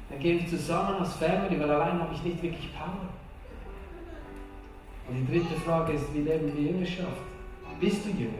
Dann 0.09 0.19
gehen 0.19 0.41
wir 0.41 0.47
zusammen 0.47 0.99
als 0.99 1.15
Family, 1.15 1.59
weil 1.59 1.69
allein 1.69 1.99
habe 1.99 2.13
ich 2.13 2.23
nicht 2.23 2.41
wirklich 2.41 2.69
Power. 2.73 3.09
Und 5.07 5.15
die 5.15 5.31
dritte 5.31 5.59
Frage 5.61 5.93
ist, 5.93 6.13
wie 6.13 6.21
leben 6.21 6.55
wir 6.55 6.71
Jüngerschaft? 6.71 7.21
Bist 7.79 8.05
du 8.05 8.09
Jünger? 8.09 8.33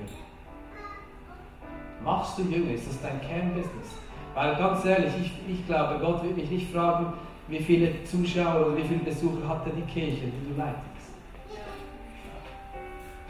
Machst 2.04 2.38
du 2.38 2.44
Jünger? 2.44 2.74
Ist 2.74 2.88
das 2.88 3.02
dein 3.02 3.20
Kernbusiness? 3.22 3.98
Weil 4.34 4.56
ganz 4.56 4.86
ehrlich, 4.86 5.14
ich, 5.22 5.54
ich 5.54 5.68
glaube, 5.68 6.00
Gott 6.00 6.24
wird 6.24 6.38
mich 6.38 6.50
nicht 6.50 6.72
fragen, 6.72 7.14
wie 7.48 7.60
viele 7.60 8.04
Zuschauer 8.04 8.68
oder 8.68 8.78
wie 8.78 8.84
viele 8.84 9.04
Besucher 9.04 9.48
hat 9.48 9.66
denn 9.66 9.76
die 9.76 9.92
Kirche, 9.92 10.28
die 10.28 10.54
du 10.54 10.58
leitest. 10.58 10.84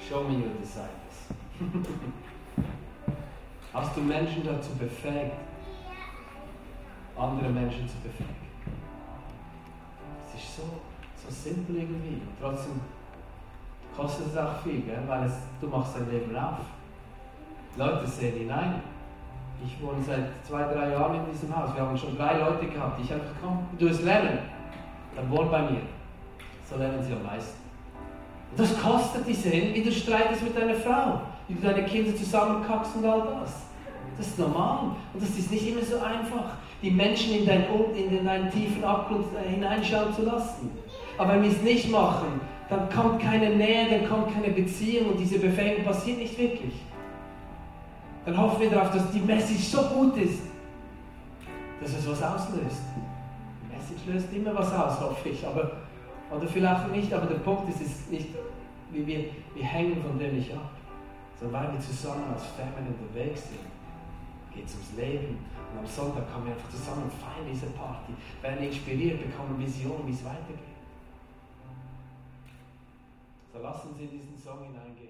Show 0.07 0.23
me 0.23 0.35
your 0.35 0.53
disciples. 0.61 1.29
Hast 3.73 3.97
du 3.97 4.01
Menschen 4.01 4.43
dazu 4.43 4.71
befähigt, 4.75 5.35
andere 7.17 7.49
Menschen 7.49 7.87
zu 7.87 7.95
befähigen? 8.03 8.35
Es 10.27 10.41
ist 10.41 10.57
so, 10.57 10.63
so 11.15 11.31
simpel 11.31 11.77
irgendwie. 11.77 12.21
Und 12.21 12.37
trotzdem 12.39 12.81
kostet 13.95 14.27
es 14.27 14.37
auch 14.37 14.61
viel, 14.61 14.81
gell? 14.81 15.03
weil 15.07 15.23
es, 15.23 15.33
du 15.59 15.67
machst 15.67 15.95
dein 15.95 16.11
Leben 16.11 16.35
auf. 16.35 16.59
Leute 17.75 18.05
sehen 18.07 18.37
hinein. 18.37 18.81
Ich 19.65 19.81
wohne 19.81 20.03
seit 20.05 20.25
zwei, 20.45 20.63
drei 20.63 20.91
Jahren 20.91 21.15
in 21.15 21.31
diesem 21.31 21.55
Haus. 21.55 21.73
Wir 21.73 21.83
haben 21.83 21.97
schon 21.97 22.17
drei 22.17 22.37
Leute 22.37 22.65
gehabt. 22.67 22.99
Ich 23.01 23.09
habe 23.09 23.21
gesagt, 23.21 23.37
komm, 23.41 23.59
du 23.79 23.85
wirst 23.85 24.03
lernen. 24.03 24.39
Dann 25.15 25.29
wohn 25.31 25.49
bei 25.49 25.61
mir. 25.61 25.81
So 26.69 26.77
lernen 26.77 27.01
sie 27.01 27.13
am 27.13 27.23
meisten. 27.23 27.61
Und 28.51 28.59
das 28.59 28.81
kostet 28.81 29.27
die 29.27 29.33
sehen, 29.33 29.73
wie 29.73 29.81
du 29.81 29.91
streitest 29.91 30.43
mit 30.43 30.57
deiner 30.57 30.75
Frau, 30.75 31.21
wie 31.47 31.55
du 31.55 31.61
deine 31.61 31.85
Kinder 31.85 32.15
zusammenkackst 32.15 32.95
und 32.97 33.05
all 33.05 33.21
das. 33.21 33.63
Das 34.17 34.27
ist 34.27 34.39
normal. 34.39 34.95
Und 35.13 35.23
das 35.23 35.29
ist 35.29 35.49
nicht 35.49 35.67
immer 35.67 35.81
so 35.81 35.95
einfach, 35.97 36.57
die 36.81 36.91
Menschen 36.91 37.33
in, 37.33 37.45
dein, 37.45 37.65
in 37.95 38.25
deinen 38.25 38.51
tiefen 38.51 38.83
Abgrund 38.83 39.25
äh, 39.33 39.49
hineinschauen 39.49 40.13
zu 40.13 40.23
lassen. 40.23 40.71
Aber 41.17 41.33
wenn 41.33 41.43
wir 41.43 41.51
es 41.51 41.61
nicht 41.61 41.89
machen, 41.89 42.41
dann 42.69 42.89
kommt 42.89 43.21
keine 43.21 43.49
Nähe, 43.55 43.87
dann 43.89 44.09
kommt 44.09 44.33
keine 44.33 44.53
Beziehung 44.53 45.11
und 45.11 45.19
diese 45.19 45.39
Befähigung 45.39 45.85
passiert 45.85 46.17
nicht 46.17 46.37
wirklich. 46.37 46.73
Dann 48.25 48.37
hoffen 48.37 48.61
wir 48.61 48.69
darauf, 48.69 48.91
dass 48.91 49.11
die 49.11 49.19
Message 49.19 49.63
so 49.63 49.81
gut 49.83 50.15
ist, 50.17 50.43
dass 51.81 51.93
es 51.93 52.07
was 52.07 52.23
auslöst. 52.23 52.81
Die 52.95 53.75
Message 53.75 54.05
löst 54.07 54.33
immer 54.33 54.55
was 54.55 54.71
aus, 54.73 54.99
hoffe 55.01 55.29
ich. 55.29 55.45
Aber, 55.45 55.71
oder 56.31 56.47
vielleicht 56.47 56.89
nicht, 56.91 57.13
aber 57.13 57.25
der 57.25 57.39
Punkt 57.39 57.69
ist, 57.69 57.81
ist 57.81 58.11
nicht, 58.11 58.29
wie 58.91 59.05
wir, 59.05 59.25
wir 59.55 59.63
hängen 59.63 60.01
von 60.01 60.17
dem 60.17 60.37
nicht 60.37 60.53
ab, 60.53 60.71
sondern 61.39 61.61
weil 61.61 61.73
wir 61.73 61.79
zusammen 61.81 62.23
als 62.33 62.45
Family 62.45 62.93
unterwegs 62.97 63.49
sind. 63.49 63.59
Geht 64.53 64.67
es 64.67 64.73
ums 64.73 64.93
Leben. 64.95 65.39
Und 65.73 65.79
am 65.79 65.87
Sonntag 65.87 66.31
kommen 66.31 66.45
wir 66.45 66.53
einfach 66.53 66.69
zusammen 66.69 67.03
und 67.03 67.13
feiern 67.13 67.49
diese 67.51 67.65
Party, 67.73 68.13
werden 68.41 68.63
inspiriert, 68.63 69.19
bekommen 69.19 69.59
Visionen, 69.59 70.05
wie 70.05 70.13
es 70.13 70.23
weitergeht. 70.23 70.71
So 73.51 73.59
lassen 73.59 73.89
Sie 73.97 74.07
diesen 74.07 74.37
Song 74.37 74.59
hineingehen. 74.63 75.02